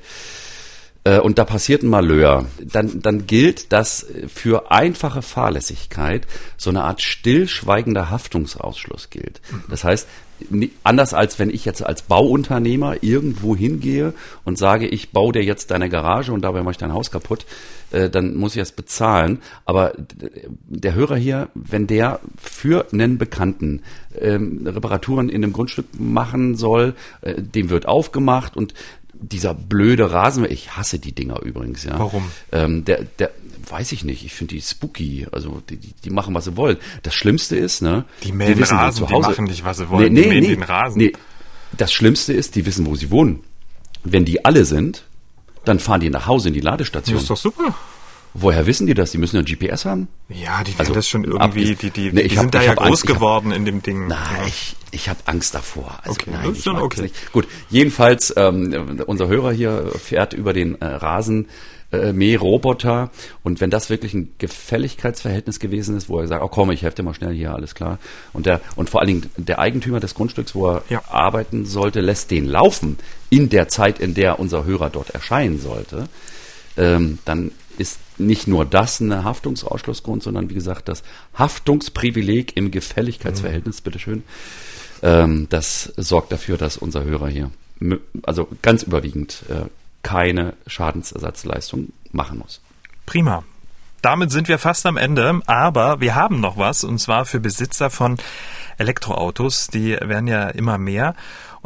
äh, 1.07 1.19
und 1.19 1.37
da 1.37 1.45
passiert 1.45 1.83
ein 1.83 1.89
Malheur, 1.89 2.45
dann, 2.59 3.01
dann 3.01 3.27
gilt, 3.27 3.71
dass 3.71 4.05
für 4.27 4.71
einfache 4.71 5.21
Fahrlässigkeit 5.21 6.27
so 6.57 6.69
eine 6.69 6.83
Art 6.83 7.01
stillschweigender 7.01 8.09
Haftungsausschluss 8.09 9.09
gilt. 9.09 9.39
Das 9.69 9.83
heißt, 9.83 10.07
anders 10.83 11.13
als 11.13 11.39
wenn 11.39 11.49
ich 11.49 11.65
jetzt 11.65 11.83
als 11.83 12.03
Bauunternehmer 12.03 13.01
irgendwo 13.01 13.55
hingehe 13.55 14.13
und 14.43 14.57
sage, 14.57 14.87
ich 14.87 15.11
baue 15.11 15.33
dir 15.33 15.43
jetzt 15.43 15.71
deine 15.71 15.89
Garage 15.89 16.31
und 16.31 16.41
dabei 16.41 16.61
mache 16.61 16.73
ich 16.73 16.77
dein 16.77 16.93
Haus 16.93 17.09
kaputt, 17.09 17.45
äh, 17.91 18.09
dann 18.09 18.35
muss 18.35 18.55
ich 18.55 18.61
es 18.61 18.71
bezahlen. 18.71 19.39
Aber 19.65 19.93
der 20.67 20.93
Hörer 20.93 21.15
hier, 21.15 21.49
wenn 21.55 21.87
der 21.87 22.19
für 22.37 22.87
einen 22.91 23.17
Bekannten 23.17 23.81
ähm, 24.19 24.67
Reparaturen 24.67 25.29
in 25.29 25.41
dem 25.41 25.53
Grundstück 25.53 25.87
machen 25.97 26.55
soll, 26.55 26.93
äh, 27.21 27.41
dem 27.41 27.69
wird 27.69 27.87
aufgemacht 27.87 28.55
und 28.55 28.73
dieser 29.19 29.53
blöde 29.53 30.11
Rasen, 30.11 30.45
ich 30.49 30.75
hasse 30.75 30.99
die 30.99 31.13
Dinger 31.13 31.41
übrigens, 31.41 31.83
ja. 31.83 31.97
Warum? 31.97 32.31
Ähm, 32.51 32.85
der, 32.85 33.03
der, 33.19 33.31
weiß 33.67 33.91
ich 33.91 34.03
nicht, 34.03 34.23
ich 34.25 34.33
finde 34.33 34.55
die 34.55 34.61
spooky, 34.61 35.27
also 35.31 35.61
die, 35.69 35.77
die 35.77 36.09
machen, 36.09 36.33
was 36.33 36.45
sie 36.45 36.55
wollen. 36.55 36.77
Das 37.03 37.13
Schlimmste 37.13 37.55
ist, 37.55 37.81
ne? 37.81 38.05
Die 38.23 38.31
mähen 38.31 38.53
die 38.53 38.59
wissen, 38.59 38.77
Rasen, 38.77 39.05
zu 39.05 39.09
Hause, 39.09 39.27
die 39.27 39.33
machen 39.33 39.45
nicht, 39.45 39.65
was 39.65 39.77
sie 39.77 39.89
wollen, 39.89 40.13
nee, 40.13 40.21
nee, 40.21 40.23
die 40.23 40.29
mähen 40.29 40.43
nee, 40.43 40.55
den 40.55 40.63
Rasen. 40.63 40.97
Nee. 40.97 41.13
Das 41.75 41.91
Schlimmste 41.91 42.33
ist, 42.33 42.55
die 42.55 42.65
wissen, 42.65 42.85
wo 42.85 42.95
sie 42.95 43.11
wohnen. 43.11 43.43
Wenn 44.03 44.25
die 44.25 44.45
alle 44.45 44.63
sind, 44.65 45.03
dann 45.65 45.79
fahren 45.79 45.99
die 45.99 46.09
nach 46.09 46.27
Hause 46.27 46.47
in 46.47 46.53
die 46.53 46.61
Ladestation. 46.61 47.15
Das 47.15 47.23
ist 47.23 47.29
doch 47.29 47.37
super. 47.37 47.75
Woher 48.33 48.65
wissen 48.67 48.85
die 48.87 48.93
das? 48.93 49.11
Die 49.11 49.17
müssen 49.17 49.37
ein 49.37 49.45
GPS 49.45 49.85
haben? 49.85 50.07
Ja, 50.29 50.63
die 50.63 50.73
werden 50.73 50.79
also, 50.79 50.93
das 50.93 51.07
schon 51.07 51.23
irgendwie, 51.23 51.75
die, 51.75 51.89
die, 51.89 52.11
nee, 52.11 52.27
die 52.27 52.35
hab, 52.35 52.43
sind 52.43 52.55
da 52.55 52.61
ja 52.61 52.75
groß 52.75 52.87
Angst, 52.87 53.07
geworden 53.07 53.49
hab, 53.49 53.57
in 53.57 53.65
dem 53.65 53.81
Ding. 53.81 54.07
Nein, 54.07 54.19
ja. 54.39 54.47
ich, 54.47 54.75
ich 54.91 55.09
habe 55.09 55.19
Angst 55.25 55.55
davor. 55.55 55.99
Also, 56.03 56.11
okay, 56.11 56.31
nein, 56.31 56.55
schon 56.55 56.77
okay. 56.77 57.11
Gut, 57.31 57.47
jedenfalls, 57.69 58.33
ähm, 58.37 59.01
unser 59.07 59.27
Hörer 59.27 59.51
hier 59.51 59.91
fährt 59.99 60.33
über 60.33 60.53
den 60.53 60.79
äh, 60.81 60.85
Rasen 60.85 61.47
äh, 61.91 62.11
Mähroboter 62.11 63.11
und 63.43 63.61
wenn 63.61 63.69
das 63.69 63.89
wirklich 63.89 64.13
ein 64.13 64.33
Gefälligkeitsverhältnis 64.39 65.59
gewesen 65.59 65.95
ist, 65.95 66.09
wo 66.09 66.19
er 66.19 66.27
sagt, 66.27 66.43
oh 66.43 66.49
komm, 66.49 66.71
ich 66.71 66.81
helfe 66.81 66.97
dir 66.97 67.03
mal 67.03 67.13
schnell 67.13 67.33
hier, 67.33 67.53
alles 67.53 67.75
klar. 67.75 67.97
Und 68.33 68.45
der 68.45 68.59
und 68.75 68.89
vor 68.89 68.99
allen 68.99 69.07
Dingen 69.07 69.29
der 69.37 69.59
Eigentümer 69.59 69.99
des 69.99 70.13
Grundstücks, 70.13 70.53
wo 70.53 70.67
er 70.67 70.83
ja. 70.89 71.01
arbeiten 71.07 71.65
sollte, 71.65 72.01
lässt 72.01 72.29
den 72.31 72.45
laufen 72.45 72.97
in 73.29 73.49
der 73.49 73.69
Zeit, 73.69 73.99
in 73.99 74.13
der 74.13 74.39
unser 74.39 74.65
Hörer 74.65 74.89
dort 74.89 75.11
erscheinen 75.11 75.59
sollte, 75.59 76.09
ähm, 76.75 77.19
dann 77.23 77.51
ist 77.77 77.99
nicht 78.17 78.47
nur 78.47 78.65
das 78.65 78.99
ein 78.99 79.23
Haftungsausschlussgrund, 79.23 80.23
sondern 80.23 80.49
wie 80.49 80.53
gesagt 80.53 80.87
das 80.89 81.03
Haftungsprivileg 81.37 82.55
im 82.55 82.71
Gefälligkeitsverhältnis, 82.71 83.79
mhm. 83.79 83.83
bitteschön. 83.83 84.23
Ähm, 85.01 85.47
das 85.49 85.93
sorgt 85.97 86.31
dafür, 86.31 86.57
dass 86.57 86.77
unser 86.77 87.03
Hörer 87.03 87.27
hier, 87.27 87.51
also 88.23 88.47
ganz 88.61 88.83
überwiegend, 88.83 89.43
äh, 89.49 89.65
keine 90.03 90.53
Schadensersatzleistung 90.65 91.91
machen 92.11 92.39
muss. 92.39 92.61
Prima. 93.05 93.43
Damit 94.01 94.31
sind 94.31 94.47
wir 94.47 94.59
fast 94.59 94.85
am 94.85 94.95
Ende, 94.95 95.41
aber 95.47 95.99
wir 95.99 96.15
haben 96.15 96.39
noch 96.39 96.57
was, 96.57 96.83
und 96.83 96.99
zwar 96.99 97.25
für 97.25 97.39
Besitzer 97.39 97.89
von 97.89 98.17
Elektroautos. 98.77 99.67
Die 99.67 99.97
werden 99.99 100.27
ja 100.27 100.49
immer 100.49 100.77
mehr. 100.77 101.15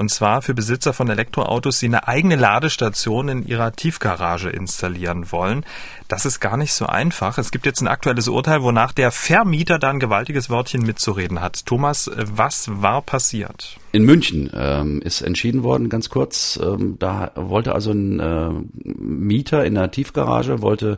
Und 0.01 0.09
zwar 0.09 0.41
für 0.41 0.55
Besitzer 0.55 0.93
von 0.93 1.11
Elektroautos, 1.11 1.77
die 1.77 1.85
eine 1.85 2.07
eigene 2.07 2.35
Ladestation 2.35 3.29
in 3.29 3.45
ihrer 3.45 3.71
Tiefgarage 3.71 4.49
installieren 4.49 5.31
wollen. 5.31 5.63
Das 6.07 6.25
ist 6.25 6.39
gar 6.39 6.57
nicht 6.57 6.73
so 6.73 6.87
einfach. 6.87 7.37
Es 7.37 7.51
gibt 7.51 7.67
jetzt 7.67 7.81
ein 7.81 7.87
aktuelles 7.87 8.27
Urteil, 8.27 8.63
wonach 8.63 8.93
der 8.93 9.11
Vermieter 9.11 9.77
da 9.77 9.91
ein 9.91 9.99
gewaltiges 9.99 10.49
Wörtchen 10.49 10.81
mitzureden 10.81 11.39
hat. 11.39 11.67
Thomas, 11.67 12.09
was 12.15 12.81
war 12.81 13.03
passiert? 13.03 13.77
In 13.91 14.03
München 14.03 14.49
ähm, 14.55 15.03
ist 15.03 15.21
entschieden 15.21 15.61
worden, 15.61 15.87
ganz 15.87 16.09
kurz. 16.09 16.59
Ähm, 16.59 16.95
da 16.97 17.29
wollte 17.35 17.75
also 17.75 17.91
ein 17.91 18.19
äh, 18.19 18.49
Mieter 18.83 19.65
in 19.65 19.75
der 19.75 19.91
Tiefgarage, 19.91 20.63
wollte 20.63 20.97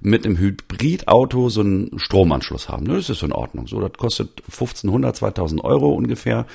mit 0.00 0.24
einem 0.24 0.38
Hybridauto 0.38 1.50
so 1.50 1.60
einen 1.60 1.98
Stromanschluss 1.98 2.70
haben. 2.70 2.86
Das 2.86 3.10
ist 3.10 3.22
in 3.22 3.32
Ordnung. 3.32 3.66
So, 3.66 3.78
das 3.78 3.92
kostet 3.98 4.40
1500, 4.46 5.16
2000 5.16 5.62
Euro 5.62 5.92
ungefähr. 5.92 6.46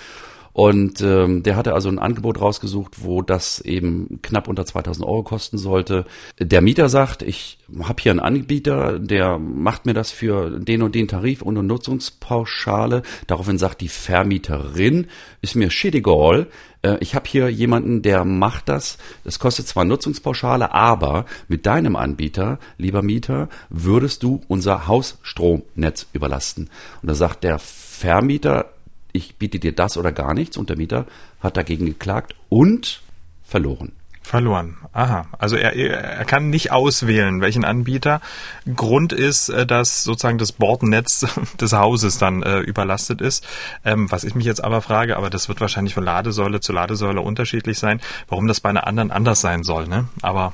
Und 0.53 1.01
ähm, 1.01 1.41
der 1.41 1.55
hatte 1.55 1.73
also 1.73 1.89
ein 1.89 1.97
Angebot 1.97 2.39
rausgesucht, 2.39 3.03
wo 3.03 3.23
das 3.23 3.59
eben 3.59 4.19
knapp 4.21 4.47
unter 4.47 4.65
2000 4.65 5.05
Euro 5.05 5.23
kosten 5.23 5.57
sollte. 5.57 6.05
Der 6.39 6.61
Mieter 6.61 6.89
sagt, 6.89 7.23
ich 7.23 7.57
habe 7.81 8.01
hier 8.01 8.11
einen 8.11 8.19
Anbieter, 8.19 8.99
der 8.99 9.39
macht 9.39 9.87
mir 9.87 9.93
das 9.93 10.11
für 10.11 10.59
den 10.59 10.83
und 10.83 10.93
den 10.93 11.07
Tarif 11.07 11.41
und 11.41 11.57
eine 11.57 11.67
Nutzungspauschale. 11.67 13.01
Daraufhin 13.25 13.57
sagt 13.57 13.81
die 13.81 13.87
Vermieterin, 13.87 15.07
ist 15.41 15.55
mir 15.55 15.71
shit 15.71 15.95
egal, 15.95 16.47
äh, 16.83 16.97
ich 16.99 17.15
habe 17.15 17.27
hier 17.27 17.49
jemanden, 17.49 18.03
der 18.03 18.23
macht 18.23 18.69
das. 18.69 18.99
Das 19.23 19.39
kostet 19.39 19.67
zwar 19.67 19.85
Nutzungspauschale, 19.85 20.71
aber 20.71 21.25
mit 21.47 21.65
deinem 21.65 21.95
Anbieter, 21.95 22.59
lieber 22.77 23.01
Mieter, 23.01 23.49
würdest 23.69 24.21
du 24.21 24.41
unser 24.47 24.87
Hausstromnetz 24.87 26.07
überlasten. 26.13 26.69
Und 27.01 27.09
da 27.09 27.15
sagt 27.15 27.43
der 27.43 27.57
Vermieter, 27.57 28.69
ich 29.13 29.37
biete 29.37 29.59
dir 29.59 29.73
das 29.73 29.95
oder 29.95 30.11
gar 30.11 30.33
nichts 30.33 30.57
und 30.57 30.69
der 30.69 30.77
Mieter 30.77 31.05
hat 31.39 31.55
dagegen 31.55 31.85
geklagt 31.85 32.35
und 32.49 33.01
verloren. 33.43 33.93
Verloren. 34.23 34.77
Aha. 34.93 35.25
Also 35.37 35.57
er, 35.57 35.75
er 35.75 36.23
kann 36.23 36.49
nicht 36.49 36.71
auswählen, 36.71 37.41
welchen 37.41 37.65
Anbieter. 37.65 38.21
Grund 38.73 39.11
ist, 39.11 39.49
äh, 39.49 39.67
dass 39.67 40.03
sozusagen 40.03 40.37
das 40.37 40.53
Bordnetz 40.53 41.25
des 41.59 41.73
Hauses 41.73 42.19
dann 42.19 42.41
äh, 42.41 42.59
überlastet 42.59 43.19
ist. 43.19 43.45
Ähm, 43.83 44.09
was 44.09 44.23
ich 44.23 44.33
mich 44.33 44.45
jetzt 44.45 44.63
aber 44.63 44.81
frage, 44.81 45.17
aber 45.17 45.29
das 45.29 45.49
wird 45.49 45.59
wahrscheinlich 45.59 45.93
von 45.93 46.05
Ladesäule 46.05 46.61
zu 46.61 46.71
Ladesäule 46.71 47.19
unterschiedlich 47.19 47.77
sein, 47.77 47.99
warum 48.29 48.47
das 48.47 48.61
bei 48.61 48.69
einer 48.69 48.87
anderen 48.87 49.11
anders 49.11 49.41
sein 49.41 49.63
soll. 49.63 49.87
Ne? 49.87 50.07
Aber 50.21 50.53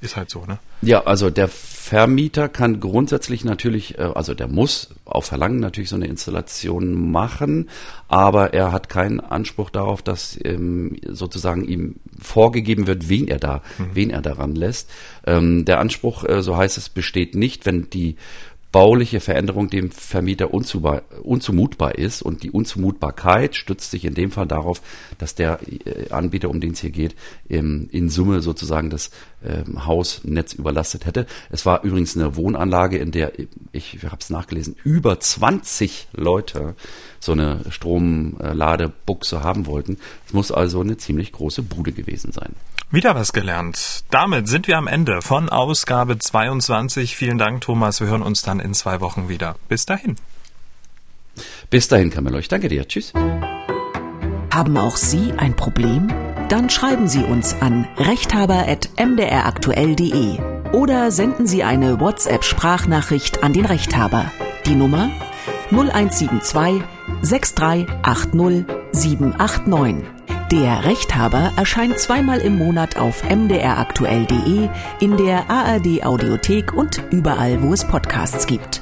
ist 0.00 0.16
halt 0.16 0.30
so, 0.30 0.44
ne? 0.44 0.58
Ja, 0.82 1.04
also 1.04 1.30
der 1.30 1.48
Vermieter 1.48 2.48
kann 2.48 2.80
grundsätzlich 2.80 3.44
natürlich, 3.44 3.98
äh, 3.98 4.02
also 4.02 4.34
der 4.34 4.48
muss 4.48 4.90
auf 5.04 5.26
Verlangen 5.26 5.60
natürlich 5.60 5.88
so 5.88 5.96
eine 5.96 6.06
Installation 6.06 7.10
machen, 7.10 7.70
aber 8.08 8.52
er 8.54 8.72
hat 8.72 8.88
keinen 8.88 9.20
Anspruch 9.20 9.70
darauf, 9.70 10.02
dass 10.02 10.38
ähm, 10.44 10.96
sozusagen 11.08 11.64
ihm 11.64 11.96
vorgegeben 12.20 12.86
wird, 12.86 13.08
wen 13.08 13.28
er 13.28 13.38
da, 13.38 13.62
mhm. 13.78 13.90
wen 13.94 14.10
er 14.10 14.22
daran 14.22 14.54
lässt. 14.54 14.90
Ähm, 15.26 15.64
der 15.64 15.80
Anspruch, 15.80 16.24
äh, 16.24 16.42
so 16.42 16.56
heißt 16.56 16.76
es, 16.76 16.88
besteht 16.88 17.34
nicht, 17.34 17.66
wenn 17.66 17.88
die 17.90 18.16
bauliche 18.72 19.20
Veränderung 19.20 19.70
dem 19.70 19.90
Vermieter 19.90 20.52
unzumutbar 20.52 21.94
ist 21.96 22.22
und 22.22 22.42
die 22.42 22.50
Unzumutbarkeit 22.50 23.56
stützt 23.56 23.90
sich 23.90 24.04
in 24.04 24.14
dem 24.14 24.30
Fall 24.30 24.46
darauf, 24.46 24.82
dass 25.18 25.34
der 25.34 25.60
äh, 25.66 26.10
Anbieter, 26.10 26.50
um 26.50 26.60
den 26.60 26.72
es 26.72 26.80
hier 26.80 26.90
geht, 26.90 27.14
in 27.48 28.08
Summe 28.10 28.42
sozusagen 28.42 28.90
das 28.90 29.10
ähm, 29.44 29.86
Hausnetz 29.86 30.52
überlastet 30.52 31.06
hätte. 31.06 31.26
Es 31.50 31.64
war 31.64 31.84
übrigens 31.84 32.16
eine 32.16 32.36
Wohnanlage, 32.36 32.98
in 32.98 33.12
der, 33.12 33.32
ich 33.72 33.98
habe 34.04 34.18
es 34.20 34.30
nachgelesen, 34.30 34.76
über 34.84 35.18
20 35.20 36.08
Leute 36.12 36.74
so 37.20 37.32
eine 37.32 37.60
Stromladebuchse 37.70 39.42
haben 39.42 39.66
wollten. 39.66 39.98
Es 40.26 40.32
muss 40.32 40.52
also 40.52 40.80
eine 40.80 40.96
ziemlich 40.96 41.32
große 41.32 41.62
Bude 41.62 41.92
gewesen 41.92 42.32
sein. 42.32 42.54
Wieder 42.90 43.14
was 43.16 43.32
gelernt. 43.32 44.04
Damit 44.10 44.46
sind 44.46 44.68
wir 44.68 44.78
am 44.78 44.86
Ende 44.86 45.20
von 45.20 45.48
Ausgabe 45.48 46.18
22. 46.18 47.16
Vielen 47.16 47.36
Dank, 47.36 47.62
Thomas. 47.62 47.98
Wir 48.00 48.06
hören 48.06 48.22
uns 48.22 48.42
dann 48.42 48.60
in 48.60 48.74
zwei 48.74 49.00
Wochen 49.00 49.28
wieder. 49.28 49.56
Bis 49.68 49.86
dahin. 49.86 50.14
Bis 51.68 51.88
dahin, 51.88 52.10
Camillo. 52.10 52.38
Ich 52.38 52.46
danke 52.46 52.68
dir. 52.68 52.86
Tschüss. 52.86 53.12
Haben 54.54 54.76
auch 54.76 54.96
Sie 54.96 55.32
ein 55.36 55.56
Problem? 55.56 56.12
Dann 56.48 56.70
schreiben 56.70 57.08
Sie 57.08 57.24
uns 57.24 57.60
an 57.60 57.88
rechthaber.mdraktuell.de 57.96 60.38
oder 60.72 61.10
senden 61.10 61.48
Sie 61.48 61.64
eine 61.64 61.98
WhatsApp-Sprachnachricht 61.98 63.42
an 63.42 63.52
den 63.52 63.64
Rechthaber. 63.64 64.30
Die 64.64 64.76
Nummer 64.76 65.10
0172 65.72 66.84
6380 67.22 68.64
789. 68.92 70.04
Der 70.52 70.84
Rechthaber 70.84 71.52
erscheint 71.56 71.98
zweimal 71.98 72.38
im 72.38 72.56
Monat 72.56 72.96
auf 72.96 73.24
mdraktuell.de, 73.28 74.68
in 75.00 75.16
der 75.16 75.50
ARD 75.50 76.04
Audiothek 76.04 76.72
und 76.72 77.02
überall, 77.10 77.60
wo 77.62 77.72
es 77.72 77.84
Podcasts 77.84 78.46
gibt. 78.46 78.80